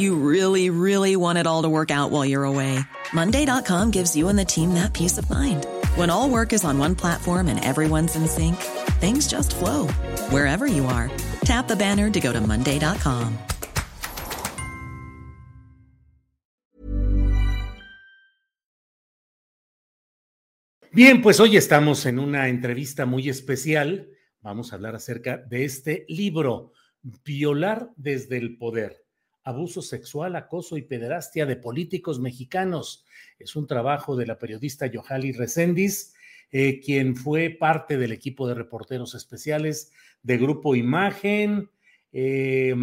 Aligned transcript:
You 0.00 0.14
really, 0.16 0.70
really 0.70 1.14
want 1.14 1.36
it 1.36 1.46
all 1.46 1.60
to 1.60 1.68
work 1.68 1.90
out 1.90 2.10
while 2.10 2.24
you're 2.24 2.44
away. 2.44 2.80
Monday.com 3.12 3.90
gives 3.90 4.16
you 4.16 4.30
and 4.30 4.38
the 4.38 4.46
team 4.46 4.72
that 4.72 4.94
peace 4.94 5.18
of 5.18 5.28
mind. 5.28 5.66
When 5.94 6.08
all 6.08 6.30
work 6.30 6.54
is 6.54 6.64
on 6.64 6.78
one 6.78 6.94
platform 6.94 7.48
and 7.48 7.62
everyone's 7.62 8.16
in 8.16 8.26
sync, 8.26 8.56
things 8.98 9.28
just 9.28 9.54
flow 9.54 9.88
wherever 10.30 10.66
you 10.66 10.86
are. 10.86 11.10
Tap 11.44 11.68
the 11.68 11.76
banner 11.76 12.08
to 12.08 12.18
go 12.18 12.32
to 12.32 12.40
Monday.com. 12.40 13.36
Bien, 20.92 21.20
pues 21.20 21.38
hoy 21.40 21.58
estamos 21.58 22.06
en 22.06 22.18
una 22.18 22.48
entrevista 22.48 23.04
muy 23.04 23.28
especial. 23.28 24.08
Vamos 24.40 24.72
a 24.72 24.76
hablar 24.76 24.94
acerca 24.94 25.36
de 25.36 25.66
este 25.66 26.06
libro, 26.08 26.72
Violar 27.02 27.90
desde 27.96 28.38
el 28.38 28.56
Poder 28.56 29.09
abuso 29.50 29.82
sexual, 29.82 30.34
acoso 30.36 30.76
y 30.76 30.82
pederastia 30.82 31.46
de 31.46 31.56
políticos 31.56 32.18
mexicanos. 32.18 33.04
Es 33.38 33.56
un 33.56 33.66
trabajo 33.66 34.16
de 34.16 34.26
la 34.26 34.38
periodista 34.38 34.86
Yohali 34.86 35.32
Reséndiz, 35.32 36.14
eh, 36.50 36.80
quien 36.80 37.16
fue 37.16 37.50
parte 37.50 37.96
del 37.96 38.12
equipo 38.12 38.48
de 38.48 38.54
reporteros 38.54 39.14
especiales 39.14 39.92
de 40.22 40.38
Grupo 40.38 40.74
Imagen, 40.74 41.70
eh, 42.12 42.74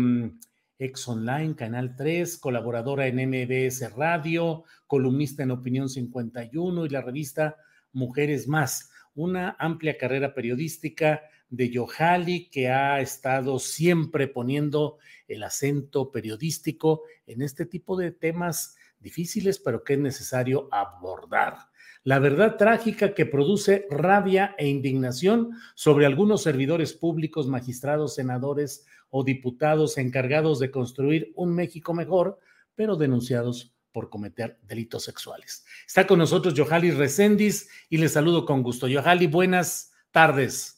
Ex 0.80 1.08
Online, 1.08 1.56
Canal 1.56 1.96
3, 1.96 2.38
colaboradora 2.38 3.08
en 3.08 3.18
MBS 3.18 3.92
Radio, 3.96 4.64
columnista 4.86 5.44
en 5.44 5.52
Opinión 5.52 5.90
51 5.90 6.86
y 6.86 6.90
la 6.90 7.02
revista 7.02 7.58
Mujeres 7.94 8.48
Más. 8.48 8.92
Una 9.16 9.56
amplia 9.58 9.98
carrera 9.98 10.34
periodística 10.36 11.22
de 11.50 11.70
Yohali 11.70 12.50
que 12.50 12.70
ha 12.70 13.00
estado 13.00 13.60
siempre 13.60 14.28
poniendo 14.28 14.98
el 15.28 15.44
acento 15.44 16.12
periodístico 16.12 17.04
en 17.26 17.42
este 17.42 17.66
tipo 17.66 17.98
de 17.98 18.12
temas 18.12 18.76
difíciles, 19.00 19.60
pero 19.60 19.84
que 19.84 19.94
es 19.94 20.00
necesario 20.00 20.68
abordar. 20.72 21.70
La 22.04 22.20
verdad 22.20 22.56
trágica 22.56 23.14
que 23.14 23.26
produce 23.26 23.86
rabia 23.90 24.56
e 24.58 24.68
indignación 24.68 25.52
sobre 25.76 26.06
algunos 26.06 26.42
servidores 26.42 26.94
públicos, 26.94 27.48
magistrados, 27.48 28.16
senadores 28.16 28.86
o 29.10 29.24
diputados 29.24 29.98
encargados 29.98 30.60
de 30.60 30.72
construir 30.72 31.34
un 31.36 31.54
México 31.54 31.94
mejor, 31.94 32.40
pero 32.76 32.96
denunciados 32.96 33.74
por 33.92 34.10
cometer 34.10 34.60
delitos 34.64 35.04
sexuales. 35.04 35.66
Está 35.86 36.06
con 36.06 36.20
nosotros 36.20 36.54
Yohali 36.54 36.92
Recendis 36.92 37.70
y 37.90 37.98
le 37.98 38.10
saludo 38.10 38.46
con 38.46 38.64
gusto. 38.64 38.88
Yohali, 38.88 39.28
buenas 39.28 39.92
tardes. 40.12 40.77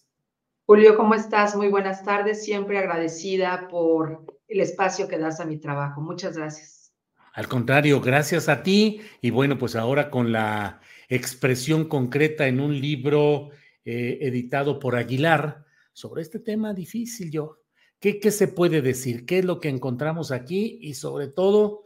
Julio, 0.69 0.95
¿cómo 0.95 1.15
estás? 1.15 1.55
Muy 1.55 1.67
buenas 1.67 2.03
tardes. 2.03 2.43
Siempre 2.43 2.77
agradecida 2.77 3.67
por 3.69 4.23
el 4.47 4.59
espacio 4.59 5.07
que 5.07 5.17
das 5.17 5.39
a 5.39 5.45
mi 5.45 5.57
trabajo. 5.57 5.99
Muchas 5.99 6.37
gracias. 6.37 6.93
Al 7.33 7.47
contrario, 7.47 7.99
gracias 8.01 8.49
a 8.49 8.61
ti. 8.61 9.01
Y 9.19 9.31
bueno, 9.31 9.57
pues 9.57 9.75
ahora 9.75 10.11
con 10.11 10.31
la 10.31 10.79
expresión 11.07 11.85
concreta 11.85 12.47
en 12.47 12.59
un 12.59 12.79
libro 12.79 13.49
eh, 13.83 14.19
editado 14.21 14.77
por 14.77 14.95
Aguilar 14.95 15.65
sobre 15.91 16.21
este 16.21 16.37
tema 16.37 16.71
difícil, 16.75 17.31
yo. 17.31 17.63
¿Qué, 17.99 18.19
¿Qué 18.19 18.29
se 18.29 18.47
puede 18.47 18.83
decir? 18.83 19.25
¿Qué 19.25 19.39
es 19.39 19.45
lo 19.45 19.59
que 19.59 19.69
encontramos 19.69 20.31
aquí? 20.31 20.77
Y 20.83 20.93
sobre 20.93 21.29
todo, 21.29 21.81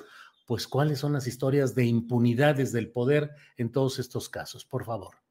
pues 0.45 0.67
cuáles 0.67 0.99
son 0.99 1.13
las 1.13 1.25
historias 1.25 1.73
de 1.73 1.85
impunidades 1.85 2.73
del 2.73 2.91
poder 2.91 3.31
en 3.55 3.71
todos 3.71 3.97
estos 3.97 4.27
casos. 4.27 4.65
Por 4.65 4.83
favor. 4.83 5.22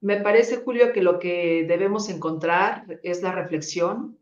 Me 0.00 0.20
parece, 0.20 0.58
Julio, 0.58 0.92
que 0.92 1.02
lo 1.02 1.18
que 1.18 1.64
debemos 1.66 2.08
encontrar 2.08 3.00
es 3.02 3.22
la 3.22 3.32
reflexión, 3.32 4.18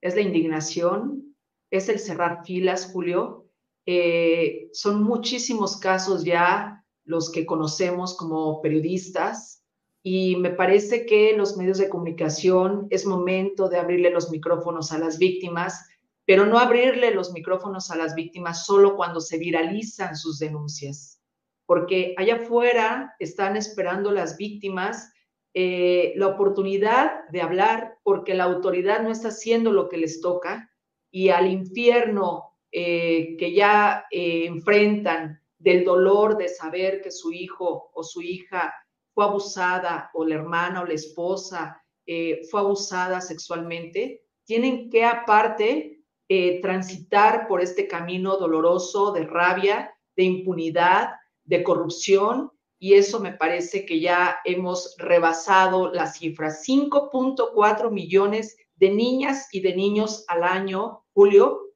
es 0.00 0.14
la 0.14 0.20
indignación, 0.20 1.34
es 1.70 1.88
el 1.88 1.98
cerrar 1.98 2.44
filas, 2.44 2.90
Julio. 2.92 3.48
Eh, 3.86 4.68
son 4.72 5.02
muchísimos 5.02 5.78
casos 5.78 6.24
ya 6.24 6.84
los 7.04 7.30
que 7.30 7.46
conocemos 7.46 8.16
como 8.16 8.60
periodistas 8.62 9.64
y 10.02 10.36
me 10.36 10.50
parece 10.50 11.06
que 11.06 11.34
los 11.34 11.56
medios 11.56 11.78
de 11.78 11.88
comunicación 11.88 12.86
es 12.90 13.06
momento 13.06 13.70
de 13.70 13.78
abrirle 13.78 14.10
los 14.10 14.30
micrófonos 14.30 14.92
a 14.92 14.98
las 14.98 15.18
víctimas, 15.18 15.88
pero 16.26 16.44
no 16.44 16.58
abrirle 16.58 17.10
los 17.14 17.32
micrófonos 17.32 17.90
a 17.90 17.96
las 17.96 18.14
víctimas 18.14 18.66
solo 18.66 18.96
cuando 18.96 19.20
se 19.20 19.38
viralizan 19.38 20.16
sus 20.16 20.38
denuncias, 20.38 21.22
porque 21.64 22.14
allá 22.18 22.36
afuera 22.36 23.14
están 23.18 23.56
esperando 23.56 24.12
las 24.12 24.36
víctimas 24.36 25.13
eh, 25.56 26.14
la 26.16 26.26
oportunidad 26.26 27.28
de 27.28 27.40
hablar 27.40 27.98
porque 28.02 28.34
la 28.34 28.42
autoridad 28.42 29.02
no 29.02 29.12
está 29.12 29.28
haciendo 29.28 29.70
lo 29.70 29.88
que 29.88 29.98
les 29.98 30.20
toca 30.20 30.68
y 31.12 31.28
al 31.28 31.46
infierno 31.46 32.56
eh, 32.72 33.36
que 33.38 33.54
ya 33.54 34.04
eh, 34.10 34.46
enfrentan 34.46 35.40
del 35.56 35.84
dolor 35.84 36.36
de 36.36 36.48
saber 36.48 37.00
que 37.02 37.12
su 37.12 37.30
hijo 37.30 37.92
o 37.94 38.02
su 38.02 38.20
hija 38.20 38.74
fue 39.14 39.26
abusada 39.26 40.10
o 40.14 40.24
la 40.24 40.34
hermana 40.34 40.80
o 40.80 40.86
la 40.86 40.94
esposa 40.94 41.80
fue 42.50 42.60
abusada 42.60 43.22
sexualmente, 43.22 44.24
tienen 44.44 44.90
que 44.90 45.04
aparte 45.06 46.02
transitar 46.60 47.48
por 47.48 47.62
este 47.62 47.88
camino 47.88 48.36
doloroso 48.36 49.12
de 49.12 49.24
rabia, 49.24 49.94
de 50.14 50.24
impunidad, 50.24 51.12
de 51.44 51.62
corrupción 51.62 52.50
y 52.84 52.92
eso 52.92 53.18
me 53.18 53.32
parece 53.32 53.86
que 53.86 53.98
ya 53.98 54.40
hemos 54.44 54.94
rebasado 54.98 55.90
la 55.90 56.06
cifra. 56.06 56.50
5.4 56.50 57.90
millones 57.90 58.58
de 58.76 58.90
niñas 58.90 59.48
y 59.52 59.62
de 59.62 59.74
niños 59.74 60.26
al 60.28 60.44
año, 60.44 61.02
Julio, 61.14 61.72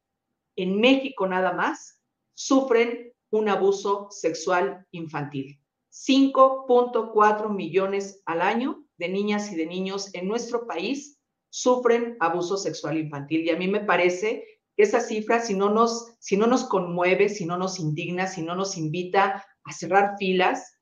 en 0.55 0.79
México 0.79 1.27
nada 1.27 1.55
más, 1.55 2.03
sufren 2.35 3.11
un 3.31 3.49
abuso 3.49 4.09
sexual 4.11 4.87
infantil. 4.91 5.59
5.4 5.91 7.55
millones 7.55 8.21
al 8.27 8.43
año 8.43 8.85
de 8.99 9.09
niñas 9.09 9.51
y 9.51 9.57
de 9.57 9.65
niños 9.65 10.13
en 10.13 10.29
nuestro 10.29 10.67
país 10.67 11.19
sufren 11.49 12.19
abuso 12.21 12.59
sexual 12.59 12.99
infantil. 12.99 13.47
Y 13.47 13.49
a 13.49 13.57
mí 13.57 13.67
me 13.67 13.81
parece 13.81 14.45
que 14.77 14.83
esa 14.83 15.01
cifra, 15.01 15.41
si 15.41 15.55
no 15.55 15.71
nos, 15.71 16.17
si 16.19 16.37
no 16.37 16.47
nos 16.47 16.65
conmueve, 16.65 17.31
si 17.31 17.47
no 17.47 17.57
nos 17.57 17.81
indigna, 17.81 18.27
si 18.27 18.43
no 18.43 18.55
nos 18.55 18.77
invita 18.77 19.43
a 19.65 19.73
cerrar 19.73 20.17
filas, 20.19 20.75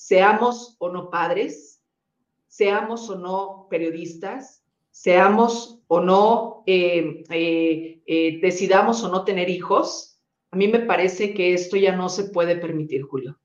seamos 0.00 0.76
o 0.78 0.90
no 0.90 1.10
padres, 1.10 1.82
seamos 2.48 3.10
o 3.10 3.16
no 3.16 3.66
periodistas, 3.68 4.64
seamos 4.90 5.82
o 5.88 6.00
no, 6.00 6.64
eh, 6.66 7.22
eh, 7.28 8.00
eh, 8.06 8.38
decidamos 8.40 9.04
o 9.04 9.10
no 9.10 9.24
tener 9.24 9.50
hijos, 9.50 10.18
a 10.50 10.56
mí 10.56 10.68
me 10.68 10.80
parece 10.80 11.34
que 11.34 11.52
esto 11.52 11.76
ya 11.76 11.94
no 11.94 12.08
se 12.08 12.24
puede 12.24 12.56
permitir, 12.56 13.02
Julio. 13.02 13.38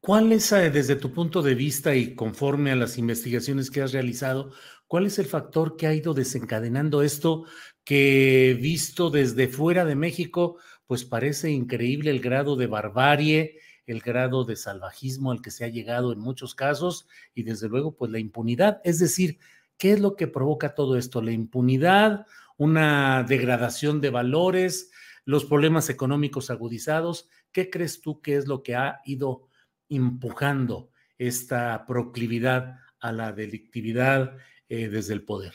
¿Cuál 0.00 0.30
es, 0.32 0.50
desde 0.50 0.94
tu 0.94 1.12
punto 1.12 1.42
de 1.42 1.56
vista 1.56 1.96
y 1.96 2.14
conforme 2.14 2.70
a 2.70 2.76
las 2.76 2.96
investigaciones 2.96 3.70
que 3.70 3.82
has 3.82 3.92
realizado, 3.92 4.52
cuál 4.86 5.04
es 5.06 5.18
el 5.18 5.26
factor 5.26 5.76
que 5.76 5.88
ha 5.88 5.94
ido 5.94 6.14
desencadenando 6.14 7.02
esto 7.02 7.44
que 7.84 8.56
visto 8.58 9.10
desde 9.10 9.48
fuera 9.48 9.84
de 9.84 9.96
México, 9.96 10.58
pues 10.86 11.04
parece 11.04 11.50
increíble 11.50 12.10
el 12.10 12.20
grado 12.20 12.54
de 12.54 12.68
barbarie, 12.68 13.58
el 13.92 14.00
grado 14.00 14.44
de 14.44 14.56
salvajismo 14.56 15.32
al 15.32 15.42
que 15.42 15.50
se 15.50 15.64
ha 15.64 15.68
llegado 15.68 16.12
en 16.12 16.18
muchos 16.18 16.54
casos 16.54 17.08
y 17.34 17.42
desde 17.42 17.68
luego 17.68 17.96
pues 17.96 18.10
la 18.10 18.18
impunidad. 18.18 18.80
Es 18.84 18.98
decir, 18.98 19.38
¿qué 19.76 19.92
es 19.92 20.00
lo 20.00 20.16
que 20.16 20.26
provoca 20.26 20.74
todo 20.74 20.96
esto? 20.96 21.22
La 21.22 21.32
impunidad, 21.32 22.26
una 22.56 23.24
degradación 23.24 24.00
de 24.00 24.10
valores, 24.10 24.90
los 25.24 25.44
problemas 25.44 25.88
económicos 25.90 26.50
agudizados. 26.50 27.28
¿Qué 27.52 27.70
crees 27.70 28.00
tú 28.00 28.20
que 28.20 28.36
es 28.36 28.46
lo 28.46 28.62
que 28.62 28.76
ha 28.76 29.00
ido 29.04 29.48
empujando 29.88 30.90
esta 31.18 31.84
proclividad 31.86 32.76
a 33.00 33.12
la 33.12 33.32
delictividad 33.32 34.36
eh, 34.68 34.88
desde 34.88 35.14
el 35.14 35.24
poder? 35.24 35.54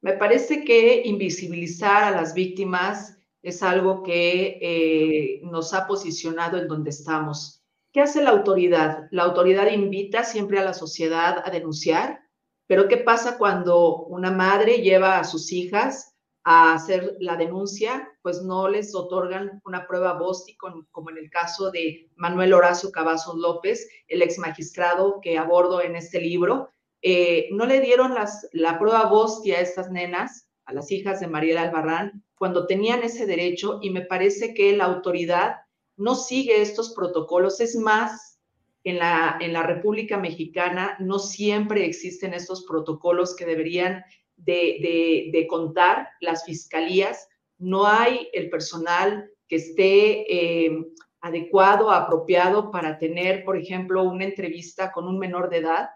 Me 0.00 0.12
parece 0.12 0.64
que 0.64 1.02
invisibilizar 1.04 2.04
a 2.04 2.10
las 2.10 2.34
víctimas 2.34 3.15
es 3.46 3.62
algo 3.62 4.02
que 4.02 4.58
eh, 4.60 5.40
nos 5.44 5.72
ha 5.72 5.86
posicionado 5.86 6.58
en 6.58 6.66
donde 6.66 6.90
estamos. 6.90 7.62
¿Qué 7.92 8.00
hace 8.00 8.20
la 8.20 8.30
autoridad? 8.30 9.06
La 9.12 9.22
autoridad 9.22 9.70
invita 9.70 10.24
siempre 10.24 10.58
a 10.58 10.64
la 10.64 10.74
sociedad 10.74 11.44
a 11.44 11.50
denunciar, 11.50 12.18
pero 12.66 12.88
¿qué 12.88 12.96
pasa 12.96 13.38
cuando 13.38 13.98
una 14.06 14.32
madre 14.32 14.78
lleva 14.78 15.20
a 15.20 15.24
sus 15.24 15.52
hijas 15.52 16.16
a 16.42 16.74
hacer 16.74 17.18
la 17.20 17.36
denuncia? 17.36 18.08
Pues 18.20 18.42
no 18.42 18.68
les 18.68 18.96
otorgan 18.96 19.62
una 19.64 19.86
prueba 19.86 20.14
BOSTI, 20.14 20.56
como 20.90 21.10
en 21.10 21.18
el 21.18 21.30
caso 21.30 21.70
de 21.70 22.10
Manuel 22.16 22.52
Horacio 22.52 22.90
Cavazos 22.90 23.36
López, 23.36 23.88
el 24.08 24.22
ex 24.22 24.40
magistrado 24.40 25.20
que 25.22 25.38
abordo 25.38 25.80
en 25.80 25.94
este 25.94 26.20
libro. 26.20 26.70
Eh, 27.00 27.46
no 27.52 27.64
le 27.66 27.80
dieron 27.80 28.12
las, 28.12 28.48
la 28.52 28.76
prueba 28.80 29.06
BOSTI 29.06 29.52
a 29.52 29.60
estas 29.60 29.88
nenas, 29.88 30.50
a 30.64 30.72
las 30.72 30.90
hijas 30.90 31.20
de 31.20 31.28
Mariela 31.28 31.62
Albarrán, 31.62 32.25
cuando 32.38 32.66
tenían 32.66 33.02
ese 33.02 33.26
derecho 33.26 33.78
y 33.82 33.90
me 33.90 34.02
parece 34.02 34.54
que 34.54 34.76
la 34.76 34.84
autoridad 34.84 35.56
no 35.96 36.14
sigue 36.14 36.60
estos 36.60 36.94
protocolos. 36.94 37.60
Es 37.60 37.76
más, 37.76 38.38
en 38.84 38.98
la, 38.98 39.38
en 39.40 39.52
la 39.52 39.62
República 39.62 40.18
Mexicana 40.18 40.96
no 41.00 41.18
siempre 41.18 41.84
existen 41.84 42.34
estos 42.34 42.64
protocolos 42.64 43.34
que 43.34 43.46
deberían 43.46 44.04
de, 44.36 45.46
contar 45.48 46.08
las 46.20 46.44
fiscalías. 46.44 47.28
No 47.58 47.86
hay 47.86 48.28
el 48.32 48.50
personal 48.50 49.30
que 49.48 49.56
esté 49.56 50.66
eh, 50.66 50.86
adecuado, 51.20 51.90
apropiado 51.90 52.70
para 52.70 52.98
tener, 52.98 53.44
por 53.44 53.56
ejemplo, 53.56 54.04
una 54.04 54.24
entrevista 54.24 54.92
con 54.92 55.08
un 55.08 55.18
menor 55.18 55.48
de 55.48 55.58
edad. 55.58 55.88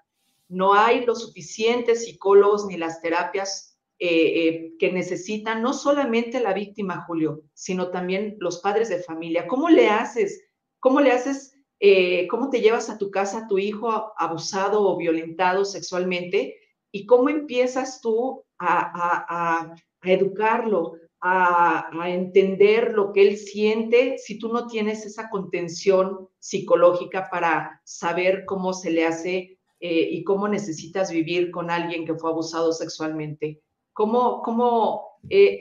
No 0.48 0.75
hay 0.75 1.04
los 1.04 1.20
suficientes 1.20 2.04
psicólogos 2.04 2.66
ni 2.66 2.76
las 2.76 3.00
terapias 3.00 3.69
eh, 4.02 4.49
eh, 4.49 4.73
que 4.79 4.91
necesitan 4.91 5.61
no 5.61 5.75
solamente 5.75 6.41
la 6.41 6.55
víctima, 6.55 7.05
Julio, 7.06 7.43
sino 7.52 7.91
también 7.91 8.38
los 8.41 8.61
padres 8.61 8.88
de 8.88 9.02
familia. 9.02 9.47
¿Cómo 9.47 9.69
le 9.69 9.91
haces? 9.91 10.43
¿Cómo 10.79 11.02
le 11.02 11.12
haces 11.12 11.55
eh, 11.81 12.26
cómo 12.29 12.49
te 12.49 12.62
llevas 12.62 12.88
a 12.88 12.97
tu 12.97 13.11
casa 13.11 13.41
a 13.41 13.47
tu 13.47 13.58
hijo 13.58 14.14
abusado 14.17 14.88
o 14.88 14.97
violentado 14.97 15.67
sexualmente 15.67 16.56
y 16.91 17.05
cómo 17.05 17.29
empiezas 17.29 18.00
tú 18.00 18.43
a, 18.58 19.75
educarlo, 20.03 20.94
a, 21.20 21.91
entender 22.06 22.94
lo 22.94 23.12
que 23.12 23.29
él 23.29 23.37
siente 23.37 24.17
si 24.17 24.38
tú 24.38 24.50
no 24.50 24.67
tienes 24.67 25.05
esa 25.05 25.29
contención 25.29 26.26
psicológica 26.38 27.29
para 27.31 27.82
saber 27.85 28.46
cómo 28.46 28.73
se 28.73 28.91
le 28.93 29.05
hace 29.05 29.58
y 29.79 30.25
cómo 30.25 30.49
necesitas 30.49 31.11
vivir 31.11 31.50
con 31.50 31.70
alguien 31.70 32.06
que 32.06 32.14
fue 32.14 32.31
abusado 32.31 32.73
sexualmente. 32.73 33.61
Cómo, 34.00 34.41
cómo 34.41 35.19
eh, 35.29 35.58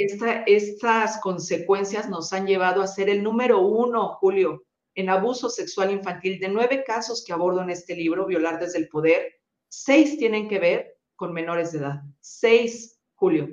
estas 0.47 1.19
consecuencias 1.19 2.09
nos 2.09 2.31
han 2.31 2.47
llevado 2.47 2.81
a 2.81 2.87
ser 2.87 3.09
el 3.09 3.21
número 3.21 3.59
uno, 3.59 4.13
Julio, 4.13 4.63
en 4.95 5.09
abuso 5.09 5.49
sexual 5.49 5.91
infantil. 5.91 6.39
De 6.39 6.47
nueve 6.47 6.85
casos 6.87 7.21
que 7.27 7.33
abordo 7.33 7.61
en 7.61 7.69
este 7.69 7.97
libro, 7.97 8.25
Violar 8.25 8.57
desde 8.57 8.79
el 8.79 8.87
Poder, 8.87 9.27
seis 9.67 10.17
tienen 10.17 10.47
que 10.47 10.57
ver 10.57 10.97
con 11.17 11.33
menores 11.33 11.73
de 11.73 11.79
edad. 11.79 12.01
Seis, 12.21 13.01
Julio. 13.15 13.49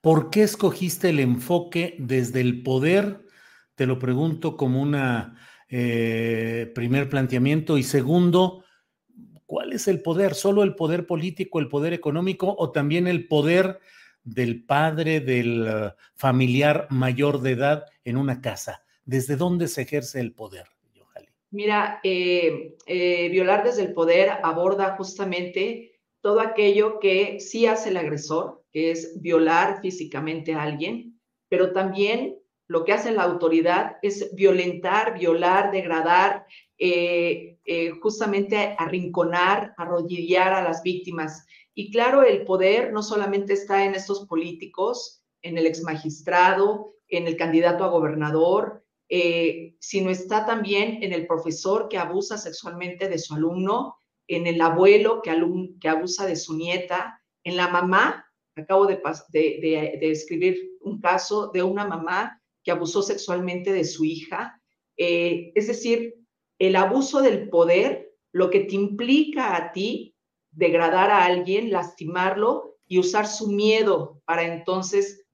¿Por 0.00 0.30
qué 0.30 0.44
escogiste 0.44 1.08
el 1.08 1.18
enfoque 1.18 1.96
desde 1.98 2.42
el 2.42 2.62
poder? 2.62 3.26
Te 3.74 3.86
lo 3.86 3.98
pregunto 3.98 4.56
como 4.56 4.80
un 4.80 4.96
eh, 5.68 6.70
primer 6.76 7.08
planteamiento. 7.08 7.76
Y 7.76 7.82
segundo, 7.82 8.62
¿cuál 9.52 9.74
es 9.74 9.86
el 9.86 10.00
poder? 10.00 10.32
¿Solo 10.32 10.62
el 10.62 10.74
poder 10.74 11.06
político, 11.06 11.60
el 11.60 11.68
poder 11.68 11.92
económico 11.92 12.56
o 12.58 12.72
también 12.72 13.06
el 13.06 13.28
poder 13.28 13.80
del 14.24 14.64
padre, 14.64 15.20
del 15.20 15.68
uh, 15.68 15.90
familiar 16.14 16.86
mayor 16.88 17.42
de 17.42 17.50
edad 17.50 17.84
en 18.02 18.16
una 18.16 18.40
casa? 18.40 18.82
¿Desde 19.04 19.36
dónde 19.36 19.68
se 19.68 19.82
ejerce 19.82 20.20
el 20.20 20.32
poder? 20.32 20.68
Mira, 21.50 22.00
eh, 22.02 22.76
eh, 22.86 23.28
violar 23.28 23.62
desde 23.62 23.82
el 23.82 23.92
poder 23.92 24.30
aborda 24.42 24.96
justamente 24.96 26.00
todo 26.22 26.40
aquello 26.40 26.98
que 26.98 27.38
sí 27.38 27.66
hace 27.66 27.90
el 27.90 27.98
agresor, 27.98 28.64
que 28.72 28.90
es 28.90 29.20
violar 29.20 29.82
físicamente 29.82 30.54
a 30.54 30.62
alguien, 30.62 31.20
pero 31.50 31.74
también 31.74 32.38
lo 32.68 32.86
que 32.86 32.94
hace 32.94 33.12
la 33.12 33.24
autoridad 33.24 33.96
es 34.00 34.34
violentar, 34.34 35.18
violar, 35.18 35.72
degradar, 35.72 36.46
eh, 36.78 37.51
justamente 38.00 38.74
arrinconar, 38.78 39.74
arrodillar 39.76 40.52
a 40.52 40.62
las 40.62 40.82
víctimas. 40.82 41.46
Y 41.74 41.90
claro, 41.90 42.22
el 42.22 42.44
poder 42.44 42.92
no 42.92 43.02
solamente 43.02 43.52
está 43.52 43.84
en 43.84 43.94
estos 43.94 44.26
políticos, 44.26 45.24
en 45.42 45.58
el 45.58 45.66
exmagistrado, 45.66 46.94
en 47.08 47.26
el 47.26 47.36
candidato 47.36 47.84
a 47.84 47.88
gobernador, 47.88 48.84
eh, 49.08 49.76
sino 49.80 50.10
está 50.10 50.46
también 50.46 51.02
en 51.02 51.12
el 51.12 51.26
profesor 51.26 51.88
que 51.88 51.98
abusa 51.98 52.38
sexualmente 52.38 53.08
de 53.08 53.18
su 53.18 53.34
alumno, 53.34 53.96
en 54.26 54.46
el 54.46 54.60
abuelo 54.60 55.20
que, 55.20 55.38
que 55.80 55.88
abusa 55.88 56.26
de 56.26 56.36
su 56.36 56.56
nieta, 56.56 57.20
en 57.44 57.56
la 57.56 57.68
mamá. 57.68 58.26
Acabo 58.56 58.86
de, 58.86 59.00
de, 59.30 60.10
escribir 60.10 60.78
un 60.80 61.00
caso 61.00 61.48
de 61.48 61.62
una 61.62 61.86
mamá 61.86 62.40
que 62.62 62.70
abusó 62.70 63.02
sexualmente 63.02 63.72
de 63.72 63.84
su 63.84 64.04
hija. 64.04 64.60
Eh, 64.96 65.52
es 65.54 65.66
decir, 65.66 66.14
el 66.62 66.76
abuso 66.76 67.22
del 67.22 67.48
poder, 67.48 68.14
lo 68.30 68.48
que 68.48 68.60
te 68.60 68.76
implica 68.76 69.56
a 69.56 69.72
ti 69.72 70.14
degradar 70.52 71.10
a 71.10 71.24
alguien, 71.24 71.72
lastimarlo 71.72 72.76
y 72.86 73.00
usar 73.00 73.26
su 73.26 73.50
miedo 73.50 74.22
para 74.26 74.44
entonces 74.44 75.26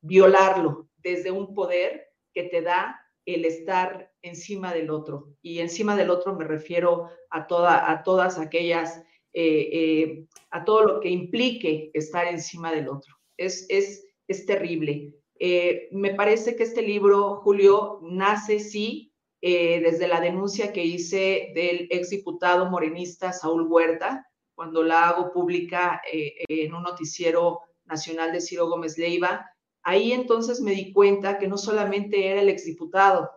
violarlo 0.00 0.88
desde 0.98 1.32
un 1.32 1.52
poder 1.52 2.06
que 2.32 2.44
te 2.44 2.62
da 2.62 2.96
el 3.26 3.44
estar 3.44 4.12
encima 4.22 4.72
del 4.72 4.90
otro. 4.90 5.34
Y 5.42 5.58
encima 5.58 5.96
del 5.96 6.10
otro 6.10 6.36
me 6.36 6.44
refiero 6.44 7.08
a, 7.30 7.48
toda, 7.48 7.90
a 7.90 8.04
todas 8.04 8.38
aquellas, 8.38 9.02
eh, 9.32 9.68
eh, 9.72 10.26
a 10.50 10.64
todo 10.64 10.84
lo 10.84 11.00
que 11.00 11.10
implique 11.10 11.90
estar 11.92 12.28
encima 12.28 12.70
del 12.70 12.88
otro. 12.88 13.16
Es, 13.36 13.66
es, 13.68 14.06
es 14.28 14.46
terrible. 14.46 15.12
Eh, 15.40 15.88
me 15.90 16.14
parece 16.14 16.54
que 16.54 16.62
este 16.62 16.82
libro, 16.82 17.40
Julio, 17.42 17.98
nace, 18.02 18.60
sí, 18.60 19.07
desde 19.40 20.08
la 20.08 20.20
denuncia 20.20 20.72
que 20.72 20.84
hice 20.84 21.52
del 21.54 21.86
exdiputado 21.90 22.68
morenista 22.68 23.32
Saúl 23.32 23.66
Huerta, 23.68 24.26
cuando 24.54 24.82
la 24.82 25.08
hago 25.08 25.32
pública 25.32 26.02
en 26.12 26.74
un 26.74 26.82
noticiero 26.82 27.60
nacional 27.84 28.32
de 28.32 28.40
Ciro 28.40 28.68
Gómez 28.68 28.98
Leiva, 28.98 29.48
Ahí 29.88 30.12
entonces 30.12 30.60
me 30.60 30.72
di 30.72 30.92
cuenta 30.92 31.38
que 31.38 31.48
no 31.48 31.56
solamente 31.56 32.26
era 32.26 32.42
el 32.42 32.50
exdiputado, 32.50 33.30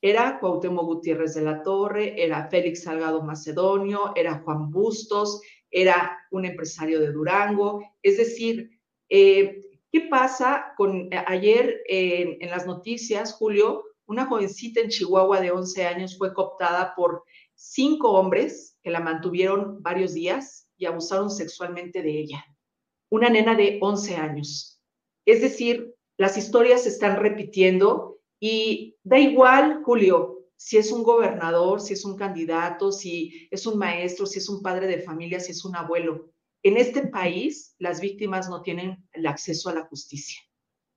era 0.00 0.38
Cuauhtémoc 0.40 0.86
Gutiérrez 0.86 1.34
de 1.34 1.42
la 1.42 1.62
Torre, 1.62 2.14
era 2.16 2.48
Félix 2.48 2.84
Salgado 2.84 3.22
Macedonio, 3.22 4.12
era 4.16 4.38
Juan 4.38 4.70
Bustos, 4.70 5.42
era 5.70 6.16
un 6.30 6.46
empresario 6.46 6.98
de 6.98 7.12
Durango. 7.12 7.82
Es 8.02 8.16
decir, 8.16 8.70
eh, 9.10 9.60
¿qué 9.92 10.00
pasa 10.08 10.72
con 10.78 11.12
eh, 11.12 11.24
ayer 11.26 11.82
en 11.88 12.48
las 12.48 12.66
noticias, 12.66 13.34
Julio? 13.34 13.84
Una 14.06 14.26
jovencita 14.26 14.80
en 14.80 14.88
Chihuahua 14.88 15.40
de 15.40 15.50
11 15.50 15.86
años 15.86 16.16
fue 16.16 16.32
cooptada 16.32 16.94
por 16.94 17.24
cinco 17.54 18.12
hombres 18.12 18.78
que 18.82 18.90
la 18.90 19.00
mantuvieron 19.00 19.82
varios 19.82 20.14
días 20.14 20.68
y 20.76 20.86
abusaron 20.86 21.30
sexualmente 21.30 22.02
de 22.02 22.20
ella. 22.20 22.44
Una 23.10 23.28
nena 23.28 23.54
de 23.56 23.78
11 23.80 24.16
años. 24.16 24.80
Es 25.24 25.40
decir, 25.40 25.94
las 26.16 26.36
historias 26.36 26.84
se 26.84 26.90
están 26.90 27.16
repitiendo 27.16 28.20
y 28.38 28.96
da 29.02 29.18
igual, 29.18 29.82
Julio, 29.84 30.36
si 30.56 30.78
es 30.78 30.92
un 30.92 31.02
gobernador, 31.02 31.80
si 31.80 31.94
es 31.94 32.04
un 32.04 32.16
candidato, 32.16 32.92
si 32.92 33.48
es 33.50 33.66
un 33.66 33.76
maestro, 33.78 34.24
si 34.24 34.38
es 34.38 34.48
un 34.48 34.62
padre 34.62 34.86
de 34.86 35.02
familia, 35.02 35.40
si 35.40 35.52
es 35.52 35.64
un 35.64 35.74
abuelo. 35.76 36.30
En 36.62 36.76
este 36.76 37.06
país, 37.08 37.74
las 37.78 38.00
víctimas 38.00 38.48
no 38.48 38.62
tienen 38.62 39.04
el 39.12 39.26
acceso 39.26 39.68
a 39.68 39.74
la 39.74 39.86
justicia. 39.86 40.40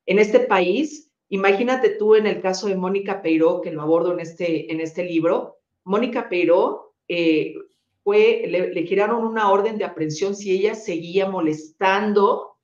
En 0.05 0.19
este 0.19 0.39
país, 0.41 1.08
imagínate 1.29 1.89
tú 1.91 2.15
en 2.15 2.27
el 2.27 2.41
caso 2.41 2.67
de 2.67 2.75
Mónica 2.75 3.21
Peiró, 3.21 3.62
que 3.62 3.71
lo 3.71 3.81
abordo 3.81 4.13
en 4.13 4.19
este, 4.19 4.71
en 4.71 4.81
este 4.81 5.03
libro, 5.03 5.57
Mónica 5.83 6.29
Peiró 6.29 6.95
eh, 7.07 7.55
fue, 8.03 8.43
le, 8.48 8.74
le 8.74 8.83
giraron 8.83 9.25
una 9.25 9.51
orden 9.51 9.77
de 9.77 9.86
aprehensión 9.86 10.36
si 10.36 10.51
ella 10.51 10.75
seguía 10.75 11.29
molestando 11.29 12.57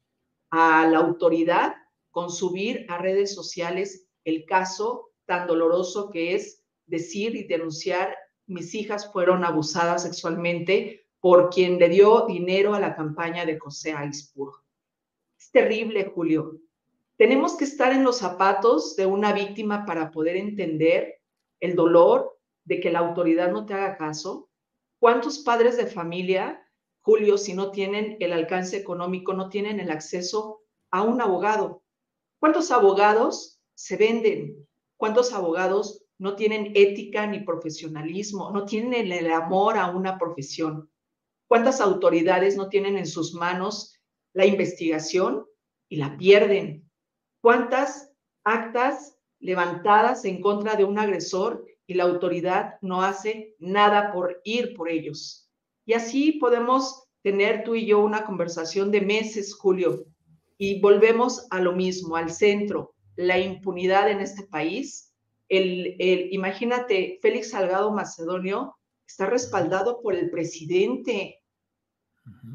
a 0.51 0.88
la 0.88 1.00
autoridad 1.00 1.75
con 2.12 2.29
subir 2.29 2.86
a 2.89 2.98
redes 2.98 3.34
sociales 3.34 4.07
el 4.24 4.45
caso 4.45 5.12
tan 5.25 5.48
doloroso 5.48 6.10
que 6.12 6.36
es 6.36 6.63
decir 6.86 7.36
y 7.36 7.43
denunciar 7.43 8.15
mis 8.48 8.74
hijas 8.75 9.12
fueron 9.12 9.43
abusadas 9.43 10.03
sexualmente 10.03 11.07
por 11.19 11.50
quien 11.50 11.79
le 11.79 11.89
dio 11.89 12.25
dinero 12.27 12.75
a 12.75 12.79
la 12.79 12.95
campaña 12.95 13.45
de 13.45 13.57
José 13.57 13.93
Aispuro. 13.93 14.53
Es 15.39 15.50
terrible, 15.51 16.12
Julio. 16.13 16.60
Tenemos 17.17 17.55
que 17.55 17.63
estar 17.63 17.93
en 17.93 18.03
los 18.03 18.17
zapatos 18.17 18.95
de 18.95 19.05
una 19.05 19.34
víctima 19.34 19.86
para 19.86 20.12
poder 20.12 20.36
entender 20.36 21.22
el 21.60 21.75
dolor 21.75 22.38
de 22.65 22.79
que 22.79 22.91
la 22.91 23.00
autoridad 23.00 23.51
no 23.51 23.65
te 23.65 23.74
haga 23.74 23.98
caso, 23.98 24.50
¿Cuántos 25.00 25.39
padres 25.39 25.77
de 25.77 25.88
familia, 25.88 26.65
Julio, 27.01 27.38
si 27.38 27.53
no 27.53 27.72
tienen 27.72 28.17
el 28.19 28.34
alcance 28.34 28.77
económico, 28.77 29.34
no 29.34 29.50
tienen 29.50 29.79
el 29.79 29.91
acceso 29.91 30.63
a 30.89 31.03
un 31.03 31.22
abogado? 31.22 31.84
¿Cuántos 32.39 32.72
abogados 32.72 33.62
se 33.75 33.98
venden? 33.98 34.67
¿Cuántos 34.98 35.34
abogados 35.34 36.05
no 36.17 36.36
tienen 36.36 36.72
ética 36.75 37.27
ni 37.27 37.41
profesionalismo, 37.41 38.51
no 38.51 38.65
tienen 38.65 39.12
el 39.12 39.31
amor 39.31 39.77
a 39.77 39.91
una 39.91 40.17
profesión? 40.17 40.89
¿Cuántas 41.48 41.81
autoridades 41.81 42.55
no 42.55 42.69
tienen 42.69 42.98
en 42.98 43.05
sus 43.05 43.34
manos 43.34 44.00
la 44.34 44.45
investigación 44.45 45.45
y 45.89 45.98
la 45.98 46.17
pierden? 46.17 46.84
¿Cuántas 47.45 48.11
actas 48.43 49.19
levantadas 49.39 50.25
en 50.25 50.41
contra 50.41 50.75
de 50.75 50.83
un 50.83 50.97
agresor 50.97 51.63
y 51.85 51.93
la 51.93 52.05
autoridad 52.05 52.79
no 52.81 53.03
hace 53.03 53.53
nada 53.59 54.11
por 54.11 54.41
ir 54.43 54.73
por 54.73 54.89
ellos? 54.89 55.47
Y 55.85 55.93
así 55.93 56.31
podemos 56.39 57.07
tener 57.21 57.63
tú 57.63 57.75
y 57.75 57.85
yo 57.85 57.99
una 57.99 58.25
conversación 58.25 58.89
de 58.89 59.01
meses, 59.01 59.53
Julio, 59.53 60.07
y 60.57 60.81
volvemos 60.81 61.45
a 61.51 61.59
lo 61.59 61.73
mismo, 61.73 62.15
al 62.15 62.31
centro, 62.31 62.95
la 63.15 63.37
impunidad 63.37 64.09
en 64.09 64.21
este 64.21 64.47
país. 64.47 65.13
El, 65.47 65.97
el, 65.99 66.33
imagínate, 66.33 67.19
Félix 67.21 67.51
Salgado 67.51 67.91
Macedonio 67.91 68.75
está 69.05 69.27
respaldado 69.27 70.01
por 70.01 70.15
el 70.15 70.31
presidente. 70.31 71.43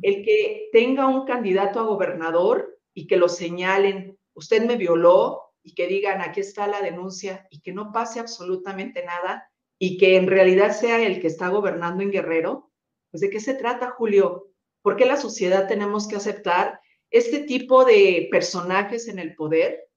El 0.03 0.25
que 0.25 0.69
tenga 0.73 1.07
un 1.07 1.27
candidato 1.27 1.79
a 1.79 1.85
gobernador 1.85 2.77
y 2.93 3.07
que 3.07 3.17
lo 3.17 3.29
señalen, 3.29 4.19
usted 4.35 4.65
me 4.65 4.77
violó 4.77 5.53
y 5.63 5.75
que 5.75 5.87
digan, 5.87 6.21
aquí 6.21 6.41
está 6.41 6.67
la 6.67 6.81
denuncia 6.81 7.47
y 7.51 7.61
que 7.61 7.73
no 7.73 7.93
pase 7.93 8.21
absolutamente 8.21 9.05
nada 9.05 9.51
y 9.79 9.99
que 9.99 10.17
en 10.17 10.27
realidad 10.27 10.73
sea 10.73 11.01
el 11.01 11.21
que 11.21 11.27
está 11.27 11.49
gobernando 11.49 12.03
en 12.03 12.11
Guerrero, 12.11 12.71
pues 13.11 13.21
de 13.21 13.31
qué 13.31 13.41
se 13.41 13.55
trata, 13.55 13.91
Julio? 13.91 14.49
¿Por 14.83 14.97
qué 14.97 15.05
la 15.05 15.17
sociedad 15.17 15.69
tenemos 15.69 16.07
que 16.07 16.17
aceptar 16.17 16.81
este 17.11 17.41
tipo 17.41 17.85
de 17.85 18.29
personajes 18.31 19.09
en 19.09 19.19
el 19.19 19.35
poder? 19.35 19.89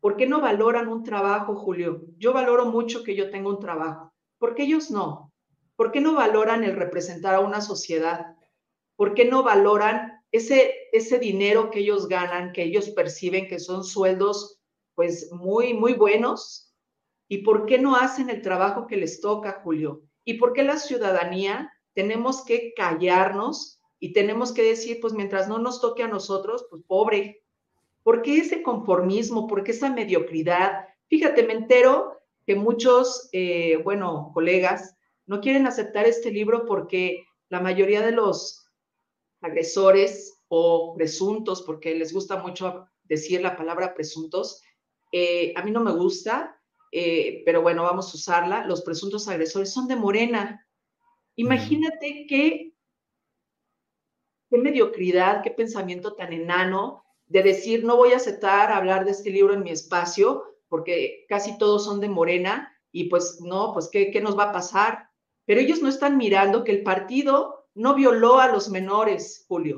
¿Por 0.00 0.16
qué 0.16 0.26
no 0.26 0.40
valoran 0.40 0.88
un 0.88 1.02
trabajo, 1.02 1.56
Julio? 1.56 2.02
Yo 2.18 2.32
valoro 2.32 2.66
mucho 2.66 3.02
que 3.02 3.16
yo 3.16 3.30
tenga 3.30 3.48
un 3.48 3.58
trabajo. 3.58 4.12
¿Por 4.38 4.54
qué 4.54 4.64
ellos 4.64 4.90
no? 4.90 5.32
¿Por 5.74 5.90
qué 5.90 6.00
no 6.00 6.14
valoran 6.14 6.64
el 6.64 6.76
representar 6.76 7.34
a 7.34 7.40
una 7.40 7.60
sociedad? 7.60 8.36
¿Por 8.96 9.14
qué 9.14 9.24
no 9.24 9.42
valoran 9.42 10.22
ese, 10.30 10.74
ese 10.92 11.18
dinero 11.18 11.70
que 11.70 11.80
ellos 11.80 12.08
ganan, 12.08 12.52
que 12.52 12.62
ellos 12.62 12.90
perciben 12.90 13.48
que 13.48 13.58
son 13.58 13.84
sueldos 13.84 14.60
pues 14.94 15.30
muy, 15.32 15.74
muy 15.74 15.94
buenos? 15.94 16.74
¿Y 17.28 17.38
por 17.38 17.66
qué 17.66 17.78
no 17.78 17.96
hacen 17.96 18.30
el 18.30 18.42
trabajo 18.42 18.86
que 18.86 18.96
les 18.96 19.20
toca, 19.20 19.60
Julio? 19.62 20.02
¿Y 20.24 20.34
por 20.34 20.52
qué 20.52 20.62
la 20.62 20.78
ciudadanía 20.78 21.72
tenemos 21.94 22.44
que 22.44 22.72
callarnos 22.74 23.80
y 24.00 24.12
tenemos 24.12 24.52
que 24.52 24.62
decir, 24.62 24.98
pues 25.00 25.12
mientras 25.12 25.48
no 25.48 25.58
nos 25.58 25.80
toque 25.80 26.02
a 26.02 26.08
nosotros, 26.08 26.66
pues 26.70 26.82
pobre, 26.86 27.42
¿Por 28.08 28.22
qué 28.22 28.38
ese 28.38 28.62
conformismo? 28.62 29.46
¿Por 29.46 29.62
qué 29.62 29.72
esa 29.72 29.90
mediocridad? 29.90 30.86
Fíjate, 31.08 31.42
me 31.42 31.52
entero 31.52 32.18
que 32.46 32.54
muchos, 32.54 33.28
eh, 33.32 33.76
bueno, 33.84 34.30
colegas 34.32 34.96
no 35.26 35.42
quieren 35.42 35.66
aceptar 35.66 36.06
este 36.06 36.30
libro 36.30 36.64
porque 36.64 37.26
la 37.50 37.60
mayoría 37.60 38.00
de 38.00 38.12
los 38.12 38.66
agresores 39.42 40.37
o 40.48 40.94
presuntos, 40.96 41.62
porque 41.62 41.94
les 41.94 42.12
gusta 42.12 42.36
mucho 42.36 42.88
decir 43.04 43.40
la 43.40 43.56
palabra 43.56 43.94
presuntos, 43.94 44.62
eh, 45.12 45.52
a 45.56 45.62
mí 45.62 45.70
no 45.70 45.80
me 45.80 45.92
gusta, 45.92 46.60
eh, 46.92 47.42
pero 47.44 47.62
bueno, 47.62 47.82
vamos 47.82 48.12
a 48.12 48.16
usarla, 48.16 48.66
los 48.66 48.82
presuntos 48.82 49.28
agresores 49.28 49.72
son 49.72 49.88
de 49.88 49.96
Morena. 49.96 50.66
Imagínate 51.36 52.26
qué, 52.28 52.74
qué 54.50 54.58
mediocridad, 54.58 55.42
qué 55.42 55.50
pensamiento 55.50 56.14
tan 56.14 56.32
enano 56.32 57.04
de 57.26 57.42
decir, 57.42 57.84
no 57.84 57.96
voy 57.96 58.12
a 58.12 58.16
aceptar 58.16 58.72
hablar 58.72 59.04
de 59.04 59.10
este 59.12 59.30
libro 59.30 59.54
en 59.54 59.62
mi 59.62 59.70
espacio, 59.70 60.44
porque 60.68 61.26
casi 61.28 61.56
todos 61.58 61.84
son 61.84 62.00
de 62.00 62.08
Morena, 62.08 62.74
y 62.90 63.04
pues 63.04 63.40
no, 63.40 63.72
pues 63.72 63.88
¿qué, 63.88 64.10
qué 64.10 64.20
nos 64.20 64.38
va 64.38 64.44
a 64.44 64.52
pasar? 64.52 65.10
Pero 65.44 65.60
ellos 65.60 65.82
no 65.82 65.88
están 65.88 66.16
mirando 66.16 66.64
que 66.64 66.72
el 66.72 66.82
partido 66.82 67.68
no 67.74 67.94
violó 67.94 68.40
a 68.40 68.48
los 68.48 68.68
menores, 68.70 69.44
Julio. 69.46 69.77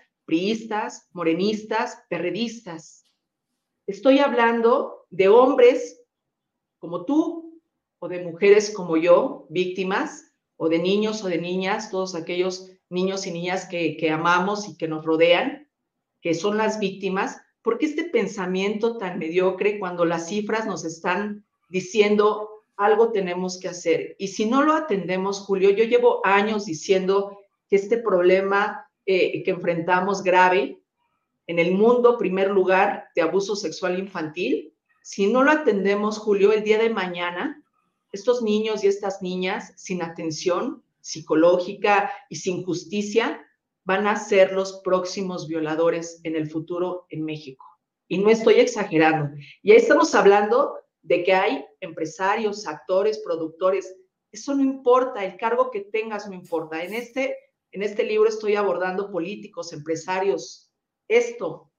priistas, 0.31 1.09
morenistas, 1.11 2.05
perredistas. 2.07 3.03
Estoy 3.85 4.19
hablando 4.19 5.05
de 5.09 5.27
hombres 5.27 6.01
como 6.79 7.03
tú 7.03 7.61
o 7.99 8.07
de 8.07 8.23
mujeres 8.23 8.73
como 8.73 8.95
yo, 8.95 9.45
víctimas, 9.49 10.31
o 10.55 10.69
de 10.69 10.79
niños 10.79 11.21
o 11.25 11.27
de 11.27 11.37
niñas, 11.37 11.91
todos 11.91 12.15
aquellos 12.15 12.71
niños 12.87 13.27
y 13.27 13.31
niñas 13.31 13.67
que, 13.67 13.97
que 13.97 14.09
amamos 14.09 14.69
y 14.69 14.77
que 14.77 14.87
nos 14.87 15.03
rodean, 15.03 15.69
que 16.21 16.33
son 16.33 16.55
las 16.55 16.79
víctimas. 16.79 17.41
¿Por 17.61 17.77
qué 17.77 17.87
este 17.87 18.05
pensamiento 18.05 18.97
tan 18.97 19.19
mediocre 19.19 19.79
cuando 19.79 20.05
las 20.05 20.29
cifras 20.29 20.65
nos 20.65 20.85
están 20.85 21.45
diciendo 21.67 22.63
algo 22.77 23.11
tenemos 23.11 23.59
que 23.59 23.67
hacer? 23.67 24.15
Y 24.17 24.29
si 24.29 24.45
no 24.45 24.63
lo 24.63 24.75
atendemos, 24.75 25.41
Julio, 25.41 25.71
yo 25.71 25.83
llevo 25.83 26.25
años 26.25 26.63
diciendo 26.63 27.37
que 27.67 27.75
este 27.75 27.97
problema 27.97 28.87
eh, 29.05 29.43
que 29.43 29.51
enfrentamos 29.51 30.23
grave 30.23 30.81
en 31.47 31.59
el 31.59 31.73
mundo, 31.73 32.17
primer 32.17 32.49
lugar, 32.49 33.09
de 33.15 33.21
abuso 33.21 33.55
sexual 33.55 33.99
infantil. 33.99 34.73
Si 35.01 35.31
no 35.31 35.43
lo 35.43 35.51
atendemos, 35.51 36.17
Julio, 36.17 36.53
el 36.53 36.63
día 36.63 36.77
de 36.77 36.89
mañana, 36.89 37.63
estos 38.11 38.41
niños 38.41 38.83
y 38.83 38.87
estas 38.87 39.21
niñas 39.21 39.73
sin 39.75 40.03
atención 40.03 40.83
psicológica 41.01 42.11
y 42.29 42.35
sin 42.35 42.63
justicia 42.63 43.45
van 43.83 44.07
a 44.07 44.15
ser 44.15 44.53
los 44.53 44.81
próximos 44.83 45.47
violadores 45.47 46.21
en 46.23 46.35
el 46.35 46.49
futuro 46.49 47.07
en 47.09 47.25
México. 47.25 47.65
Y 48.07 48.19
no 48.19 48.29
estoy 48.29 48.55
exagerando. 48.55 49.35
Y 49.63 49.71
ahí 49.71 49.77
estamos 49.77 50.13
hablando 50.13 50.77
de 51.01 51.23
que 51.23 51.33
hay 51.33 51.65
empresarios, 51.79 52.67
actores, 52.67 53.19
productores. 53.19 53.95
Eso 54.31 54.53
no 54.53 54.61
importa, 54.61 55.25
el 55.25 55.37
cargo 55.37 55.71
que 55.71 55.81
tengas 55.81 56.27
no 56.27 56.35
importa. 56.35 56.83
En 56.83 56.93
este 56.93 57.35
en 57.71 57.83
este 57.83 58.03
libro 58.03 58.27
estoy 58.27 58.55
abordando 58.55 59.11
políticos, 59.11 59.73
empresarios, 59.73 60.71
esto. 61.07 61.69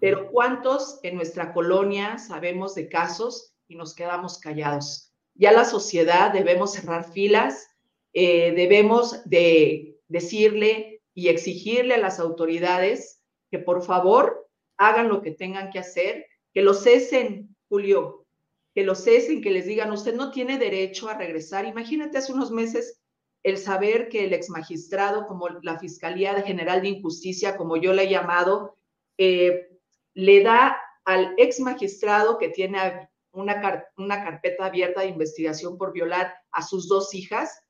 Pero 0.00 0.30
¿cuántos 0.30 1.00
en 1.02 1.14
nuestra 1.14 1.54
colonia 1.54 2.18
sabemos 2.18 2.74
de 2.74 2.90
casos 2.90 3.54
y 3.68 3.74
nos 3.74 3.94
quedamos 3.94 4.38
callados? 4.38 5.14
Ya 5.34 5.50
la 5.50 5.64
sociedad 5.64 6.30
debemos 6.30 6.74
cerrar 6.74 7.10
filas, 7.10 7.68
eh, 8.12 8.52
debemos 8.54 9.24
de 9.24 9.98
decirle 10.08 11.02
y 11.14 11.28
exigirle 11.28 11.94
a 11.94 11.98
las 11.98 12.20
autoridades 12.20 13.22
que 13.50 13.58
por 13.58 13.82
favor 13.82 14.46
hagan 14.76 15.08
lo 15.08 15.22
que 15.22 15.30
tengan 15.30 15.70
que 15.70 15.78
hacer, 15.78 16.26
que 16.52 16.60
lo 16.60 16.74
cesen, 16.74 17.56
Julio, 17.68 18.26
que 18.74 18.84
lo 18.84 18.94
cesen, 18.94 19.40
que 19.40 19.50
les 19.50 19.64
digan, 19.64 19.90
usted 19.90 20.14
no 20.14 20.30
tiene 20.30 20.58
derecho 20.58 21.08
a 21.08 21.16
regresar. 21.16 21.64
Imagínate 21.64 22.18
hace 22.18 22.32
unos 22.32 22.50
meses 22.50 23.01
el 23.42 23.58
saber 23.58 24.08
que 24.08 24.24
el 24.24 24.32
ex 24.32 24.50
magistrado, 24.50 25.26
como 25.26 25.48
la 25.62 25.78
Fiscalía 25.78 26.40
General 26.42 26.80
de 26.80 26.88
Injusticia, 26.88 27.56
como 27.56 27.76
yo 27.76 27.92
le 27.92 28.04
he 28.04 28.08
llamado, 28.08 28.76
eh, 29.18 29.68
le 30.14 30.42
da 30.42 30.78
al 31.04 31.34
ex 31.38 31.58
magistrado 31.60 32.38
que 32.38 32.48
tiene 32.48 33.08
una, 33.32 33.84
una 33.96 34.24
carpeta 34.24 34.66
abierta 34.66 35.00
de 35.00 35.08
investigación 35.08 35.76
por 35.76 35.92
violar 35.92 36.34
a 36.52 36.62
sus 36.62 36.88
dos 36.88 37.14
hijas, 37.14 37.62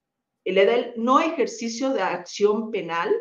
le 0.45 0.67
da 0.67 0.75
el 0.75 0.93
no 0.97 1.21
ejercicio 1.21 1.91
de 1.91 2.03
acción 2.03 2.71
penal 2.71 3.15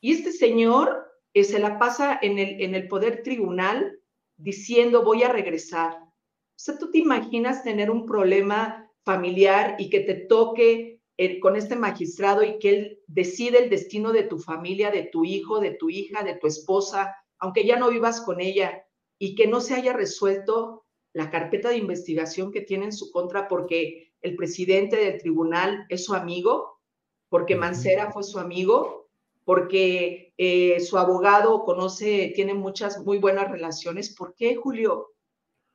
y 0.00 0.12
este 0.12 0.30
señor 0.30 1.10
eh, 1.34 1.44
se 1.44 1.58
la 1.58 1.78
pasa 1.78 2.18
en 2.20 2.38
el, 2.38 2.60
en 2.60 2.74
el 2.74 2.86
poder 2.86 3.22
tribunal 3.22 3.98
diciendo 4.36 5.02
voy 5.02 5.22
a 5.22 5.32
regresar. 5.32 5.94
O 5.94 6.62
sea, 6.62 6.78
tú 6.78 6.90
te 6.90 6.98
imaginas 6.98 7.64
tener 7.64 7.90
un 7.90 8.06
problema 8.06 8.90
familiar 9.04 9.76
y 9.78 9.88
que 9.88 10.00
te 10.00 10.14
toque 10.14 10.90
eh, 10.90 10.99
con 11.40 11.56
este 11.56 11.76
magistrado 11.76 12.42
y 12.42 12.58
que 12.58 12.70
él 12.70 13.00
decide 13.06 13.58
el 13.58 13.70
destino 13.70 14.12
de 14.12 14.22
tu 14.22 14.38
familia, 14.38 14.90
de 14.90 15.02
tu 15.02 15.24
hijo, 15.24 15.60
de 15.60 15.72
tu 15.72 15.90
hija, 15.90 16.22
de 16.22 16.34
tu 16.36 16.46
esposa, 16.46 17.14
aunque 17.38 17.66
ya 17.66 17.76
no 17.76 17.90
vivas 17.90 18.22
con 18.22 18.40
ella 18.40 18.86
y 19.18 19.34
que 19.34 19.46
no 19.46 19.60
se 19.60 19.74
haya 19.74 19.92
resuelto 19.92 20.86
la 21.12 21.30
carpeta 21.30 21.68
de 21.68 21.76
investigación 21.76 22.50
que 22.50 22.62
tiene 22.62 22.86
en 22.86 22.92
su 22.92 23.10
contra 23.10 23.48
porque 23.48 24.12
el 24.22 24.36
presidente 24.36 24.96
del 24.96 25.18
tribunal 25.18 25.84
es 25.88 26.04
su 26.04 26.14
amigo, 26.14 26.80
porque 27.28 27.56
Mancera 27.56 28.12
fue 28.12 28.22
su 28.22 28.38
amigo, 28.38 29.10
porque 29.44 30.32
eh, 30.38 30.80
su 30.80 30.96
abogado 30.96 31.64
conoce, 31.64 32.32
tiene 32.34 32.54
muchas 32.54 33.04
muy 33.04 33.18
buenas 33.18 33.50
relaciones. 33.50 34.14
¿Por 34.14 34.34
qué, 34.34 34.56
Julio? 34.56 35.12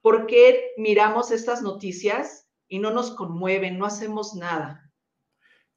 ¿Por 0.01 0.25
qué 0.25 0.71
miramos 0.77 1.31
estas 1.31 1.61
noticias 1.61 2.47
y 2.67 2.79
no 2.79 2.91
nos 2.91 3.11
conmueven, 3.11 3.77
no 3.77 3.85
hacemos 3.85 4.35
nada? 4.35 4.84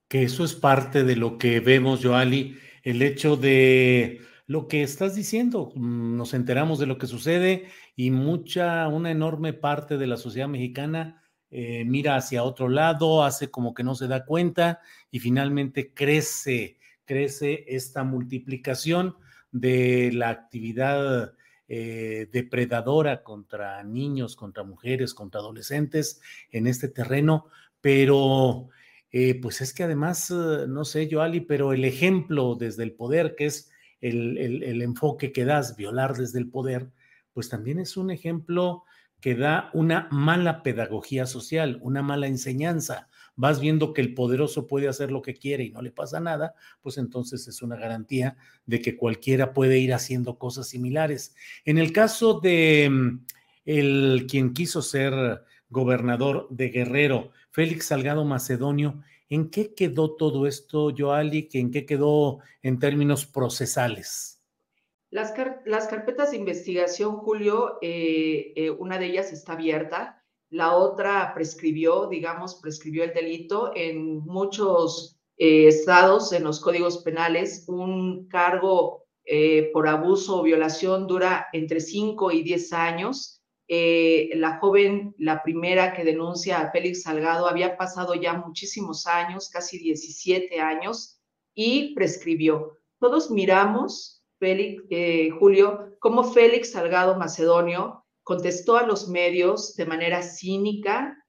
Que 0.09 0.23
eso 0.23 0.45
es 0.45 0.55
parte 0.55 1.05
de 1.05 1.17
lo 1.17 1.39
que 1.39 1.61
vemos, 1.61 2.03
Joali, 2.03 2.57
el 2.83 3.03
hecho 3.03 3.37
de 3.37 4.21
lo 4.47 4.67
que 4.67 4.83
estás 4.83 5.15
diciendo. 5.15 5.73
Mm, 5.75 6.17
nos 6.17 6.35
enteramos 6.35 6.79
de 6.79 6.87
lo 6.87 6.99
que 6.99 7.07
sucede 7.07 7.69
y 7.95 8.11
mucha, 8.11 8.89
una 8.89 9.11
enorme 9.11 9.53
parte 9.53 9.99
de 9.99 10.07
la 10.07 10.17
sociedad 10.17 10.49
mexicana 10.49 11.23
eh, 11.51 11.85
mira 11.87 12.17
hacia 12.17 12.43
otro 12.43 12.69
lado, 12.69 13.25
hace 13.25 13.51
como 13.51 13.73
que 13.73 13.83
no 13.83 13.95
se 13.95 14.07
da 14.07 14.27
cuenta 14.27 14.81
y 15.11 15.21
finalmente 15.21 15.95
crece, 15.95 16.79
crece 17.07 17.65
esta 17.69 18.05
multiplicación 18.05 19.17
de 19.51 20.11
la 20.13 20.29
actividad 20.29 21.33
eh, 21.69 22.29
depredadora 22.33 23.23
contra 23.23 23.83
niños, 23.83 24.37
contra 24.37 24.63
mujeres, 24.63 25.15
contra 25.15 25.41
adolescentes 25.41 26.21
en 26.51 26.67
este 26.67 26.89
terreno, 26.89 27.47
pero 27.81 28.69
eh, 29.11 29.41
pues 29.41 29.61
es 29.61 29.73
que 29.73 29.85
además, 29.85 30.31
no 30.31 30.85
sé, 30.85 31.09
Joali, 31.11 31.41
pero 31.41 31.73
el 31.73 31.85
ejemplo 31.85 32.55
desde 32.55 32.83
el 32.83 32.93
poder, 32.93 33.35
que 33.37 33.47
es 33.47 33.71
el, 34.01 34.83
enfoque 34.83 35.33
que 35.33 35.45
das, 35.45 35.77
violar 35.77 36.15
desde 36.17 36.39
el 36.39 36.49
poder, 36.49 36.91
pues 37.33 37.49
también 37.49 37.79
es 37.79 37.97
un 37.97 38.11
ejemplo 38.11 38.85
que 39.21 39.35
da 39.35 39.71
una 39.73 40.09
mala 40.11 40.63
pedagogía 40.63 41.27
social, 41.27 41.79
una 41.83 42.03
mala 42.03 42.27
enseñanza. 42.27 43.09
Vas 43.35 43.61
viendo 43.61 43.93
que 43.93 44.01
el 44.01 44.15
poderoso 44.15 44.67
puede 44.67 44.89
hacer 44.89 45.11
lo 45.11 45.23
que 45.23 45.35
quiere 45.35 45.65
y 45.65 45.71
no 45.71 45.83
le 45.83 45.91
pasa 45.91 46.21
nada, 46.21 46.55
pues 46.83 46.99
entonces 46.99 47.47
es 47.49 47.63
una 47.63 47.77
garantía 47.77 48.37
de 48.67 48.81
que 48.81 48.97
cualquiera 48.97 49.53
puede 49.53 49.79
ir 49.79 49.95
haciendo 49.95 50.39
cosas 50.39 50.69
similares. 50.69 51.35
En 51.65 51.79
el 51.79 51.93
caso 51.93 52.41
de 52.41 52.89
mm, 52.91 53.25
el 53.65 54.27
quien 54.29 54.53
quiso 54.53 54.83
ser 54.83 55.43
gobernador 55.71 56.47
de 56.51 56.69
Guerrero, 56.69 57.31
Félix 57.51 57.87
Salgado 57.87 58.25
Macedonio, 58.25 59.03
¿En 59.31 59.51
qué 59.51 59.75
quedó 59.75 60.17
todo 60.17 60.47
esto, 60.47 60.91
Joali? 60.97 61.49
¿En 61.53 61.71
qué 61.71 61.85
quedó 61.85 62.39
en 62.63 62.79
términos 62.79 63.27
procesales? 63.27 64.43
Las, 65.11 65.33
carpetas 65.33 66.31
de 66.31 66.39
investigación, 66.39 67.17
Julio, 67.17 67.79
eh, 67.83 68.53
eh, 68.57 68.71
una 68.71 68.99
de 68.99 69.07
ellas 69.07 69.33
está 69.33 69.53
abierta, 69.53 70.23
la 70.51 70.77
otra 70.77 71.33
prescribió, 71.35 72.07
digamos, 72.09 72.55
prescribió 72.57 73.05
el 73.05 73.13
delito 73.13 73.73
en 73.75 74.19
muchos 74.21 75.19
eh, 75.37 75.69
estados, 75.69 76.33
en 76.33 76.45
los 76.45 76.61
códigos 76.61 76.99
penales, 77.03 77.65
un 77.69 78.29
cargo 78.29 79.05
por 79.75 79.87
abuso 79.87 80.41
o 80.41 80.43
violación 80.43 81.07
dura 81.07 81.49
entre 81.53 81.81
5 81.81 82.33
y 82.33 82.43
10 82.43 82.73
años 82.73 83.38
eh, 83.71 84.31
la 84.33 84.59
joven, 84.61 85.15
la 85.19 85.43
primera 85.43 85.93
que 85.93 86.03
denuncia 86.03 86.59
a 86.59 86.71
Félix 86.71 87.03
Salgado, 87.03 87.47
había 87.47 87.77
pasado 87.77 88.15
ya 88.15 88.33
muchísimos 88.33 89.07
años, 89.07 89.51
casi 89.51 89.79
17 89.79 90.59
años, 90.59 91.21
y 91.55 91.95
prescribió. 91.95 92.79
Todos 92.99 93.31
miramos, 93.31 94.25
Félix, 94.39 94.83
eh, 94.89 95.29
Julio, 95.39 95.97
cómo 95.99 96.25
Félix 96.25 96.73
Salgado 96.73 97.19
Macedonio 97.19 98.07
contestó 98.23 98.79
a 98.79 98.87
los 98.87 99.09
medios 99.09 99.77
de 99.77 99.85
manera 99.85 100.23
cínica, 100.23 101.23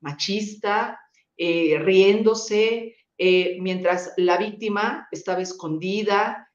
machista, 0.00 0.98
eh, 1.36 1.78
riéndose, 1.78 2.96
mientras 3.60 4.14
la 4.16 4.36
víctima 4.36 5.06
estaba 5.12 5.42
escondida, 5.42 6.48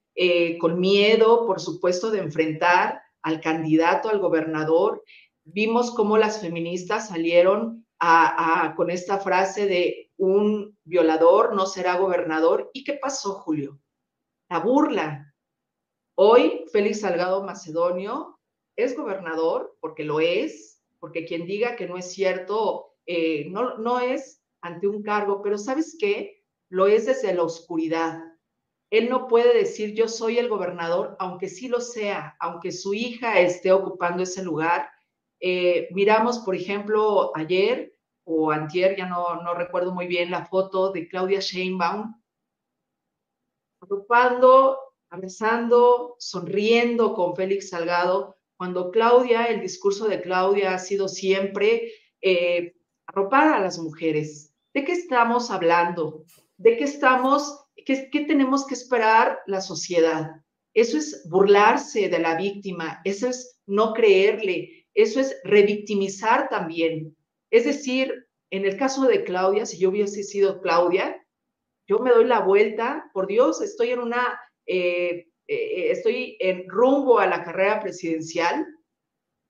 con 0.59 0.81
miedo, 0.81 1.45
por 1.45 1.61
supuesto, 1.61 2.11
de 2.11 2.19
enfrentar 2.19 3.01
al 3.21 3.39
candidato, 3.39 4.09
al 4.09 4.19
gobernador, 4.19 5.03
vimos 5.53 5.91
cómo 5.91 6.17
las 6.17 6.41
feministas 6.41 7.09
salieron 7.09 7.85
con 8.75 8.89
esta 8.89 9.17
frase 9.19 9.65
de 9.65 10.11
un 10.17 10.77
violador 10.83 11.55
no 11.55 11.65
será 11.65 11.97
gobernador. 11.97 12.69
¿Y 12.73 12.83
qué 12.83 12.93
pasó, 12.93 13.33
Julio? 13.33 13.79
La 14.49 14.59
burla. 14.59 15.33
Hoy 16.15 16.65
Félix 16.71 17.01
Salgado 17.01 17.43
Macedonio 17.43 18.39
es 18.75 18.95
gobernador 18.95 19.77
porque 19.79 20.03
lo 20.03 20.19
es, 20.19 20.83
porque 20.99 21.25
quien 21.25 21.45
diga 21.45 21.75
que 21.75 21.87
no 21.87 21.97
es 21.97 22.11
cierto, 22.11 22.95
eh, 23.05 23.47
no, 23.49 23.77
no 23.77 23.99
es 23.99 24.43
ante 24.61 24.87
un 24.87 25.03
cargo, 25.03 25.41
pero 25.41 25.57
¿sabes 25.57 25.95
qué? 25.99 26.43
Lo 26.69 26.87
es 26.87 27.05
desde 27.05 27.33
la 27.33 27.43
oscuridad. 27.43 28.21
Él 28.89 29.09
no 29.09 29.27
puede 29.27 29.53
decir 29.55 29.93
yo 29.93 30.07
soy 30.07 30.39
el 30.39 30.49
gobernador, 30.49 31.15
aunque 31.19 31.49
sí 31.49 31.67
lo 31.67 31.81
sea, 31.81 32.35
aunque 32.39 32.71
su 32.71 32.93
hija 32.93 33.39
esté 33.39 33.71
ocupando 33.71 34.23
ese 34.23 34.43
lugar, 34.43 34.89
eh, 35.39 35.87
miramos, 35.91 36.39
por 36.39 36.55
ejemplo, 36.55 37.31
ayer 37.35 37.93
o 38.23 38.51
antier, 38.51 38.97
ya 38.97 39.05
no, 39.07 39.41
no 39.41 39.53
recuerdo 39.53 39.93
muy 39.93 40.07
bien, 40.07 40.31
la 40.31 40.45
foto 40.45 40.91
de 40.91 41.07
Claudia 41.07 41.39
Sheinbaum, 41.39 42.13
agrupando, 43.81 44.77
abrazando, 45.09 46.15
sonriendo 46.19 47.13
con 47.13 47.35
Félix 47.35 47.69
Salgado, 47.69 48.35
cuando 48.57 48.91
Claudia, 48.91 49.45
el 49.45 49.61
discurso 49.61 50.07
de 50.07 50.21
Claudia 50.21 50.73
ha 50.73 50.79
sido 50.79 51.07
siempre 51.07 51.91
eh, 52.21 52.75
arropar 53.05 53.53
a 53.53 53.59
las 53.59 53.77
mujeres. 53.77 54.53
¿De 54.73 54.83
qué 54.83 54.93
estamos 54.93 55.51
hablando? 55.51 56.25
¿De 56.57 56.75
qué 56.75 56.83
estamos, 56.83 57.67
qué, 57.85 58.09
qué 58.11 58.25
tenemos 58.25 58.65
que 58.65 58.73
esperar 58.73 59.39
la 59.45 59.61
sociedad? 59.61 60.31
Eso 60.73 60.97
es 60.97 61.27
burlarse 61.29 62.09
de 62.09 62.19
la 62.19 62.35
víctima, 62.35 62.99
eso 63.03 63.29
es 63.29 63.59
no 63.65 63.93
creerle, 63.93 64.76
eso 64.97 65.19
es 65.19 65.39
revictimizar 65.43 66.49
también. 66.49 67.15
Es 67.51 67.65
decir, 67.65 68.27
en 68.49 68.65
el 68.65 68.77
caso 68.77 69.05
de 69.05 69.23
Claudia, 69.23 69.67
si 69.67 69.77
yo 69.77 69.89
hubiese 69.89 70.23
sido 70.23 70.59
Claudia, 70.59 71.23
yo 71.87 71.99
me 71.99 72.09
doy 72.09 72.25
la 72.25 72.39
vuelta, 72.39 73.09
por 73.13 73.27
Dios, 73.27 73.61
estoy 73.61 73.91
en 73.91 73.99
una, 73.99 74.41
eh, 74.65 75.27
eh, 75.47 75.91
estoy 75.91 76.35
en 76.39 76.67
rumbo 76.67 77.19
a 77.19 77.27
la 77.27 77.43
carrera 77.43 77.79
presidencial 77.79 78.65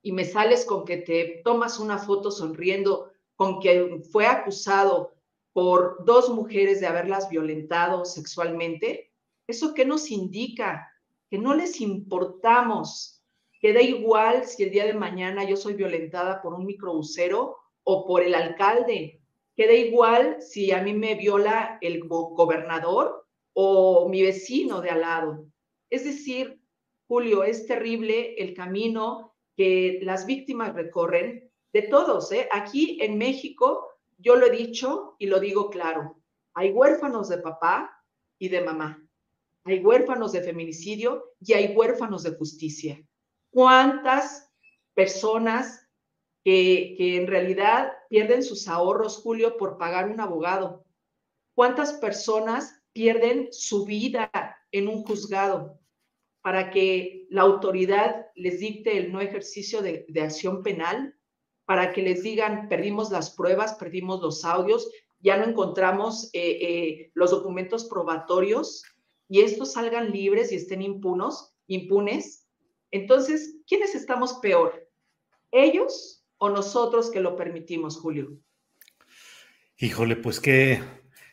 y 0.03 0.11
me 0.11 0.25
sales 0.25 0.65
con 0.65 0.83
que 0.83 0.97
te 0.97 1.41
tomas 1.45 1.79
una 1.79 1.97
foto 1.97 2.29
sonriendo 2.29 3.09
con 3.37 3.61
que 3.61 4.01
fue 4.11 4.25
acusado 4.27 5.13
por 5.53 6.03
dos 6.03 6.29
mujeres 6.29 6.81
de 6.81 6.87
haberlas 6.87 7.29
violentado 7.29 8.03
sexualmente, 8.03 9.13
¿eso 9.47 9.73
qué 9.73 9.85
nos 9.85 10.11
indica? 10.11 10.91
Que 11.29 11.37
no 11.37 11.53
les 11.55 11.79
importamos, 11.79 13.16
que 13.59 13.73
da 13.73 13.81
igual 13.81 14.45
si 14.45 14.63
el 14.63 14.71
día 14.71 14.85
de 14.85 14.93
mañana 14.93 15.43
yo 15.43 15.55
soy 15.55 15.73
violentada 15.73 16.41
por 16.41 16.53
un 16.53 16.65
microbusero 16.65 17.57
o 17.83 18.05
por 18.05 18.21
el 18.21 18.35
alcalde, 18.35 19.21
que 19.55 19.67
da 19.67 19.73
igual 19.73 20.41
si 20.41 20.71
a 20.71 20.81
mí 20.81 20.93
me 20.93 21.15
viola 21.15 21.79
el 21.81 22.07
gobernador 22.07 23.25
o 23.53 24.07
mi 24.09 24.21
vecino 24.21 24.81
de 24.81 24.91
al 24.91 25.01
lado. 25.01 25.47
Es 25.89 26.03
decir, 26.03 26.61
Julio, 27.07 27.43
es 27.43 27.65
terrible 27.65 28.35
el 28.37 28.53
camino 28.53 29.33
que 29.55 29.99
las 30.03 30.25
víctimas 30.25 30.75
recorren, 30.75 31.49
de 31.73 31.81
todos, 31.83 32.31
¿eh? 32.31 32.47
Aquí 32.51 32.97
en 33.01 33.17
México, 33.17 33.87
yo 34.17 34.35
lo 34.35 34.47
he 34.47 34.51
dicho 34.51 35.15
y 35.19 35.27
lo 35.27 35.39
digo 35.39 35.69
claro, 35.69 36.17
hay 36.53 36.71
huérfanos 36.71 37.29
de 37.29 37.39
papá 37.39 38.03
y 38.39 38.49
de 38.49 38.61
mamá, 38.61 39.03
hay 39.63 39.79
huérfanos 39.79 40.31
de 40.31 40.41
feminicidio 40.41 41.33
y 41.39 41.53
hay 41.53 41.75
huérfanos 41.75 42.23
de 42.23 42.31
justicia 42.31 43.06
cuántas 43.49 44.51
personas 44.93 45.87
que, 46.43 47.17
en 47.17 47.27
realidad 47.27 47.93
pierden 48.09 48.43
sus 48.43 48.67
ahorros, 48.67 49.17
Julio, 49.17 49.57
por 49.57 49.77
pagar 49.77 50.09
un 50.09 50.19
abogado. 50.19 50.85
¿Cuántas 51.53 51.93
personas 51.93 52.81
pierden 52.93 53.49
su 53.51 53.85
vida 53.85 54.31
en 54.71 54.87
un 54.87 55.03
juzgado? 55.03 55.79
para 56.47 56.71
que 56.71 57.27
la 57.29 57.41
autoridad 57.41 58.27
les 58.35 58.61
dicte 58.61 58.97
el 58.97 59.11
no 59.11 59.19
ejercicio 59.19 59.81
de, 59.81 60.05
acción 60.21 60.63
penal, 60.63 61.13
para 61.65 61.91
que 61.91 62.01
les 62.01 62.23
digan, 62.23 62.69
perdimos 62.69 63.11
las 63.11 63.31
pruebas, 63.31 63.75
perdimos 63.75 64.21
los 64.21 64.45
audios, 64.45 64.89
ya 65.19 65.35
no 65.35 65.43
encontramos 65.43 66.29
eh, 66.31 66.57
eh, 66.61 67.11
los 67.15 67.31
documentos 67.31 67.83
probatorios 67.83 68.81
y 69.27 69.41
estos 69.41 69.73
salgan 69.73 70.11
libres 70.13 70.53
y 70.53 70.55
estén 70.55 70.81
impunos, 70.81 71.53
impunes. 71.67 72.46
Entonces, 72.91 73.57
¿quiénes 73.67 73.95
estamos 73.95 74.33
peor? 74.41 74.89
¿Ellos 75.51 76.25
o 76.37 76.49
nosotros 76.49 77.09
que 77.09 77.19
lo 77.19 77.35
permitimos, 77.35 77.97
Julio? 77.97 78.37
Híjole, 79.77 80.15
pues 80.15 80.39
qué, 80.39 80.81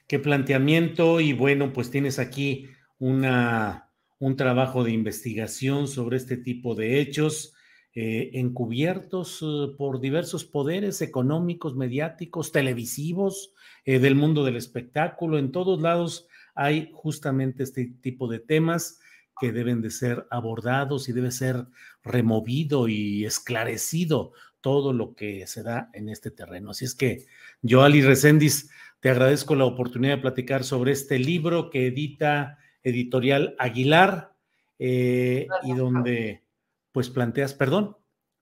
qué 0.07 0.19
planteamiento 0.19 1.21
y 1.21 1.33
bueno, 1.33 1.73
pues 1.73 1.91
tienes 1.91 2.19
aquí 2.19 2.69
una, 2.99 3.91
un 4.19 4.37
trabajo 4.37 4.85
de 4.85 4.93
investigación 4.93 5.89
sobre 5.89 6.17
este 6.17 6.37
tipo 6.37 6.75
de 6.75 7.01
hechos 7.01 7.55
eh, 7.97 8.41
encubiertos 8.41 9.41
eh, 9.41 9.73
por 9.79 10.01
diversos 10.01 10.45
poderes 10.45 11.01
económicos, 11.01 11.77
mediáticos, 11.77 12.51
televisivos, 12.51 13.55
eh, 13.85 14.01
del 14.01 14.17
mundo 14.17 14.43
del 14.45 14.57
espectáculo. 14.57 15.39
En 15.39 15.53
todos 15.53 15.81
lados 15.81 16.27
hay 16.57 16.91
justamente 16.93 17.63
este 17.63 17.95
tipo 18.01 18.27
de 18.27 18.41
temas 18.41 18.99
que 19.41 19.53
deben 19.53 19.83
de 19.83 19.91
ser 19.91 20.27
abordados 20.31 21.09
y 21.09 21.13
debe 21.13 21.31
ser 21.31 21.67
removido 22.03 22.89
y 22.89 23.25
esclarecido 23.25 24.33
todo 24.61 24.93
lo 24.93 25.15
que 25.15 25.47
se 25.47 25.63
da 25.63 25.91
en 25.93 26.09
este 26.09 26.31
terreno. 26.31 26.71
Así 26.71 26.85
es 26.85 26.95
que, 26.95 27.27
Joali 27.63 28.01
Recendis, 28.01 28.71
te 29.01 29.11
agradezco 29.11 29.55
la 29.55 29.67
oportunidad 29.67 30.17
de 30.17 30.23
platicar 30.23 30.65
sobre 30.65 30.93
este 30.93 31.19
libro 31.19 31.69
que 31.69 31.89
edita 31.89 32.59
Editorial 32.83 33.55
Aguilar 33.59 34.35
eh, 34.79 35.47
y 35.65 35.75
donde 35.75 36.45
pues 36.93 37.11
planteas, 37.11 37.53
perdón. 37.53 37.97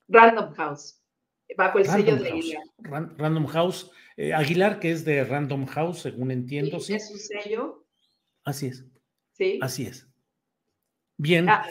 Random 0.08 0.52
House, 0.54 1.02
bajo 1.56 1.78
el 1.78 1.86
sello 1.86 2.16
de 2.16 2.28
Aguilar. 2.28 2.62
Random 2.78 3.46
House, 3.46 3.90
eh, 4.16 4.32
Aguilar, 4.32 4.78
que 4.78 4.92
es 4.92 5.04
de 5.04 5.24
Random 5.24 5.66
House, 5.66 6.00
según 6.00 6.30
entiendo, 6.30 6.78
¿sí? 6.78 6.94
Es 6.94 7.08
su 7.08 7.18
sello. 7.18 7.86
Así 8.44 8.66
es. 8.66 8.84
Sí. 9.32 9.58
Así 9.62 9.86
es. 9.86 10.11
Bien. 11.22 11.48
Ah, 11.48 11.64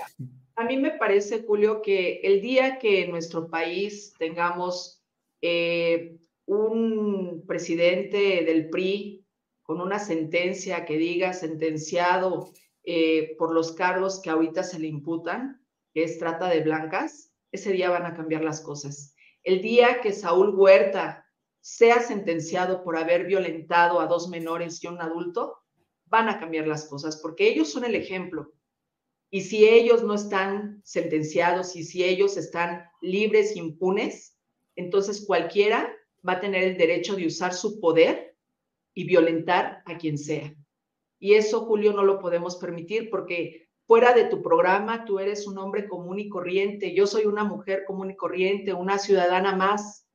a, 0.56 0.64
mí 0.64 0.78
me 0.78 0.92
parece, 0.92 1.44
Julio, 1.44 1.82
que 1.82 2.22
el 2.24 2.40
día 2.40 2.80
que 2.80 3.04
en 3.04 3.12
nuestro 3.12 3.50
país 3.50 4.14
tengamos 4.18 5.04
eh, 5.42 6.18
un 6.46 7.44
presidente 7.46 8.46
del 8.46 8.70
PRI 8.70 9.26
con 9.62 9.82
una 9.82 10.00
sentencia 10.00 10.86
que 10.86 10.98
diga 10.98 11.34
sentenciado 11.34 12.54
eh, 12.86 13.36
por 13.38 13.54
los 13.54 13.74
cargos 13.74 14.22
que 14.22 14.30
ahorita 14.30 14.64
se 14.64 14.80
le 14.80 14.88
imputan, 14.88 15.62
que 15.94 16.06
es 16.06 16.18
trata 16.18 16.48
de 16.48 16.62
blancas, 16.62 17.34
ese 17.52 17.74
día 17.74 17.90
van 17.90 18.06
a 18.06 18.14
cambiar 18.14 18.46
las 18.46 18.62
cosas. 18.62 19.14
El 19.44 19.62
día 19.62 20.00
que 20.00 20.14
Saúl 20.14 20.56
Huerta 20.56 21.26
sea 21.60 22.00
sentenciado 22.00 22.86
por 22.86 22.96
haber 22.96 23.26
violentado 23.26 24.00
a 24.00 24.08
dos 24.08 24.30
menores 24.30 24.82
y 24.82 24.88
un 24.88 25.02
adulto, 25.02 25.58
van 26.06 26.30
a 26.30 26.40
cambiar 26.40 26.68
las 26.68 26.88
cosas, 26.88 27.18
porque 27.18 27.50
ellos 27.50 27.70
son 27.70 27.84
el 27.84 27.96
ejemplo. 27.96 28.54
Y 29.34 29.42
si 29.42 29.66
ellos 29.66 30.04
no 30.04 30.14
están 30.14 30.82
sentenciados 30.84 31.78
y 31.78 31.86
si 31.86 32.04
ellos 32.04 32.36
están 32.36 32.84
libres, 33.02 33.56
impunes, 33.56 34.38
entonces 34.76 35.26
cualquiera 35.26 35.90
va 36.28 36.34
a 36.34 36.40
tener 36.42 36.64
el 36.64 36.78
derecho 36.78 37.16
de 37.16 37.28
usar 37.28 37.54
su 37.54 37.80
poder 37.80 38.36
y 38.94 39.06
violentar 39.06 39.84
a 39.86 39.98
quien 39.98 40.18
sea. 40.18 40.54
Y 41.18 41.36
eso, 41.36 41.62
Julio, 41.62 41.94
no 41.94 42.04
lo 42.04 42.20
podemos 42.20 42.58
permitir 42.58 43.10
porque 43.10 43.70
fuera 43.88 44.14
de 44.14 44.26
tu 44.26 44.42
programa 44.42 45.06
tú 45.06 45.20
eres 45.20 45.48
un 45.48 45.58
hombre 45.60 45.88
común 45.88 46.20
y 46.20 46.28
corriente, 46.28 46.94
yo 46.94 47.08
soy 47.08 47.26
una 47.26 47.46
mujer 47.46 47.86
común 47.88 48.12
y 48.12 48.18
corriente, 48.18 48.74
una 48.74 49.00
ciudadana 49.00 49.56
más. 49.56 50.06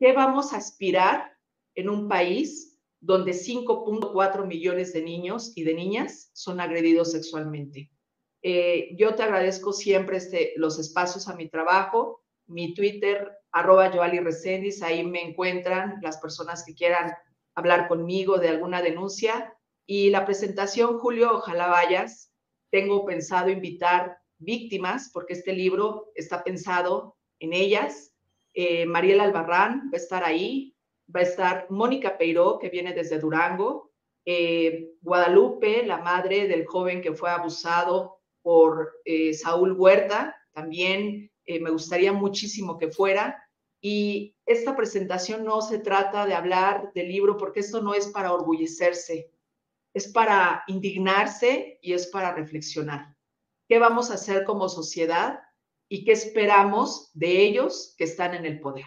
¿Qué 0.00 0.12
vamos 0.12 0.52
a 0.52 0.56
aspirar 0.56 1.38
en 1.76 1.88
un 1.88 2.08
país 2.08 2.76
donde 3.00 3.32
5.4 3.32 4.46
millones 4.46 4.92
de 4.92 5.02
niños 5.02 5.52
y 5.54 5.62
de 5.62 5.74
niñas 5.74 6.30
son 6.32 6.58
agredidos 6.58 7.12
sexualmente? 7.12 7.90
Eh, 8.48 8.94
yo 8.96 9.16
te 9.16 9.24
agradezco 9.24 9.72
siempre 9.72 10.18
este, 10.18 10.52
los 10.54 10.78
espacios 10.78 11.26
a 11.26 11.34
mi 11.34 11.48
trabajo, 11.48 12.22
mi 12.46 12.74
Twitter, 12.74 13.28
arroba 13.50 13.90
Joali 13.90 14.20
ahí 14.82 15.04
me 15.04 15.20
encuentran 15.20 15.98
las 16.00 16.18
personas 16.18 16.64
que 16.64 16.76
quieran 16.76 17.12
hablar 17.56 17.88
conmigo 17.88 18.38
de 18.38 18.50
alguna 18.50 18.82
denuncia 18.82 19.52
y 19.84 20.10
la 20.10 20.24
presentación, 20.24 21.00
Julio, 21.00 21.32
ojalá 21.32 21.66
vayas. 21.66 22.32
Tengo 22.70 23.04
pensado 23.04 23.50
invitar 23.50 24.16
víctimas, 24.38 25.10
porque 25.12 25.32
este 25.32 25.52
libro 25.52 26.12
está 26.14 26.44
pensado 26.44 27.16
en 27.40 27.52
ellas. 27.52 28.14
Eh, 28.54 28.86
Mariela 28.86 29.24
Albarrán 29.24 29.90
va 29.92 29.94
a 29.94 29.96
estar 29.96 30.22
ahí, 30.22 30.72
va 31.12 31.18
a 31.18 31.24
estar 31.24 31.66
Mónica 31.68 32.16
Peiró, 32.16 32.60
que 32.60 32.68
viene 32.68 32.94
desde 32.94 33.18
Durango, 33.18 33.90
eh, 34.24 34.92
Guadalupe, 35.00 35.84
la 35.84 35.98
madre 35.98 36.46
del 36.46 36.64
joven 36.64 37.00
que 37.00 37.12
fue 37.12 37.28
abusado 37.28 38.15
por 38.46 39.00
eh, 39.04 39.34
Saúl 39.34 39.72
Huerta, 39.72 40.36
también 40.52 41.32
me 41.48 41.70
gustaría 41.70 42.12
muchísimo 42.12 42.78
que 42.78 42.92
fuera. 42.92 43.42
Y 43.80 44.36
esta 44.46 44.76
presentación 44.76 45.44
no 45.44 45.60
se 45.62 45.80
trata 45.80 46.26
de 46.26 46.34
hablar 46.34 46.92
del 46.94 47.08
libro, 47.08 47.36
porque 47.38 47.58
esto 47.58 47.82
no 47.82 47.92
es 47.92 48.06
para 48.06 48.32
orgullecerse, 48.32 49.32
es 49.92 50.06
para 50.12 50.62
indignarse 50.68 51.80
y 51.82 51.92
es 51.92 52.06
para 52.06 52.34
reflexionar. 52.34 53.16
¿Qué 53.68 53.80
vamos 53.80 54.12
a 54.12 54.14
hacer 54.14 54.44
como 54.44 54.68
sociedad 54.68 55.40
y 55.88 56.04
qué 56.04 56.12
esperamos 56.12 57.10
de 57.14 57.42
ellos 57.42 57.96
que 57.98 58.04
están 58.04 58.32
en 58.34 58.46
el 58.46 58.60
poder? 58.60 58.86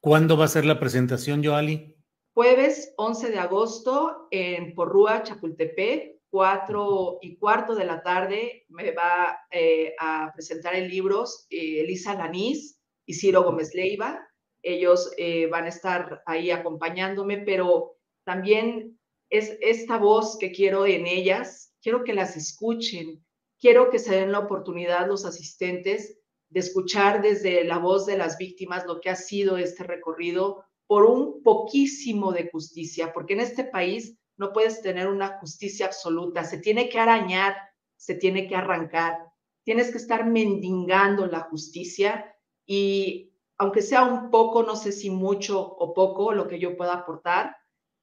¿Cuándo 0.00 0.36
va 0.36 0.44
a 0.44 0.48
ser 0.48 0.66
la 0.66 0.78
presentación, 0.78 1.42
Joali? 1.42 1.96
Jueves 2.34 2.92
11 2.98 3.30
de 3.30 3.38
agosto 3.38 4.28
en 4.30 4.74
Porrúa, 4.74 5.22
Chapultepec, 5.22 6.19
4 6.30 7.18
y 7.22 7.36
cuarto 7.36 7.74
de 7.74 7.84
la 7.84 8.02
tarde 8.02 8.64
me 8.68 8.92
va 8.92 9.38
eh, 9.50 9.94
a 9.98 10.32
presentar 10.32 10.74
el 10.74 10.88
libro 10.88 11.24
eh, 11.50 11.80
Elisa 11.80 12.14
Lanís 12.14 12.78
y 13.04 13.14
Ciro 13.14 13.42
Gómez 13.42 13.74
Leiva. 13.74 14.26
Ellos 14.62 15.12
eh, 15.16 15.46
van 15.48 15.64
a 15.64 15.70
estar 15.70 16.22
ahí 16.26 16.50
acompañándome, 16.50 17.38
pero 17.38 17.96
también 18.24 18.98
es 19.28 19.56
esta 19.60 19.98
voz 19.98 20.36
que 20.38 20.52
quiero 20.52 20.86
en 20.86 21.06
ellas, 21.06 21.74
quiero 21.82 22.04
que 22.04 22.14
las 22.14 22.36
escuchen, 22.36 23.24
quiero 23.58 23.90
que 23.90 23.98
se 23.98 24.14
den 24.14 24.32
la 24.32 24.40
oportunidad 24.40 25.08
los 25.08 25.24
asistentes 25.24 26.18
de 26.48 26.60
escuchar 26.60 27.22
desde 27.22 27.64
la 27.64 27.78
voz 27.78 28.06
de 28.06 28.18
las 28.18 28.38
víctimas 28.38 28.84
lo 28.86 29.00
que 29.00 29.10
ha 29.10 29.16
sido 29.16 29.56
este 29.56 29.84
recorrido 29.84 30.64
por 30.86 31.04
un 31.04 31.42
poquísimo 31.42 32.32
de 32.32 32.50
justicia, 32.50 33.12
porque 33.12 33.34
en 33.34 33.40
este 33.40 33.64
país 33.64 34.19
no 34.40 34.54
puedes 34.54 34.80
tener 34.80 35.06
una 35.06 35.38
justicia 35.38 35.84
absoluta, 35.84 36.44
se 36.44 36.56
tiene 36.56 36.88
que 36.88 36.98
arañar, 36.98 37.54
se 37.94 38.14
tiene 38.14 38.48
que 38.48 38.56
arrancar, 38.56 39.18
tienes 39.64 39.90
que 39.90 39.98
estar 39.98 40.24
mendigando 40.24 41.26
la 41.26 41.40
justicia 41.40 42.34
y 42.64 43.34
aunque 43.58 43.82
sea 43.82 44.02
un 44.02 44.30
poco, 44.30 44.62
no 44.62 44.76
sé 44.76 44.92
si 44.92 45.10
mucho 45.10 45.60
o 45.60 45.92
poco 45.92 46.32
lo 46.32 46.48
que 46.48 46.58
yo 46.58 46.74
pueda 46.74 46.94
aportar, 46.94 47.54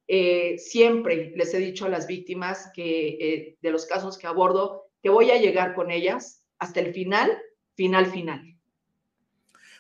eh, 0.08 0.60
siempre 0.60 1.34
les 1.36 1.56
he 1.56 1.58
dicho 1.58 1.86
a 1.86 1.90
las 1.90 2.06
víctimas 2.06 2.70
que 2.72 3.08
eh, 3.20 3.58
de 3.60 3.72
los 3.72 3.88
casos 3.88 4.16
que 4.20 4.28
abordo 4.28 4.92
que 5.02 5.10
voy 5.10 5.32
a 5.32 5.42
llegar 5.42 5.74
con 5.74 5.90
ellas 5.90 6.46
hasta 6.60 6.82
el 6.82 6.94
final, 6.94 7.36
final, 7.74 8.06
final. 8.06 8.56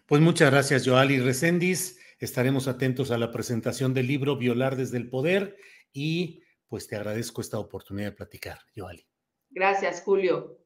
Pues 0.07 0.21
muchas 0.21 0.49
gracias, 0.49 0.87
Joali 0.87 1.19
Recendis. 1.19 1.99
Estaremos 2.17 2.67
atentos 2.67 3.11
a 3.11 3.19
la 3.19 3.31
presentación 3.31 3.93
del 3.93 4.07
libro 4.07 4.37
Violar 4.37 4.75
desde 4.75 4.97
el 4.97 5.07
Poder 5.07 5.55
y 5.93 6.41
pues 6.67 6.88
te 6.88 6.95
agradezco 6.95 7.41
esta 7.41 7.60
oportunidad 7.60 8.10
de 8.10 8.15
platicar, 8.17 8.60
Joali. 8.75 9.08
Gracias, 9.49 10.01
Julio. 10.01 10.60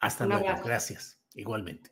Hasta 0.00 0.26
luego. 0.26 0.46
Gracias. 0.64 1.20
Igualmente. 1.34 1.90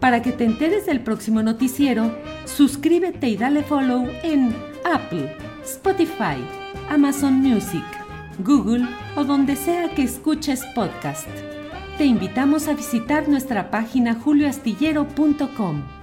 Para 0.00 0.22
que 0.22 0.32
te 0.32 0.44
enteres 0.44 0.86
del 0.86 1.02
próximo 1.02 1.42
noticiero, 1.42 2.16
suscríbete 2.44 3.28
y 3.28 3.36
dale 3.36 3.62
follow 3.62 4.08
en 4.22 4.54
Apple, 4.84 5.36
Spotify, 5.62 6.42
Amazon 6.88 7.34
Music, 7.34 7.84
Google 8.38 8.86
o 9.16 9.24
donde 9.24 9.56
sea 9.56 9.94
que 9.94 10.02
escuches 10.04 10.64
podcast. 10.74 11.28
Te 11.98 12.04
invitamos 12.04 12.68
a 12.68 12.74
visitar 12.74 13.28
nuestra 13.28 13.70
página 13.70 14.14
julioastillero.com. 14.14 15.95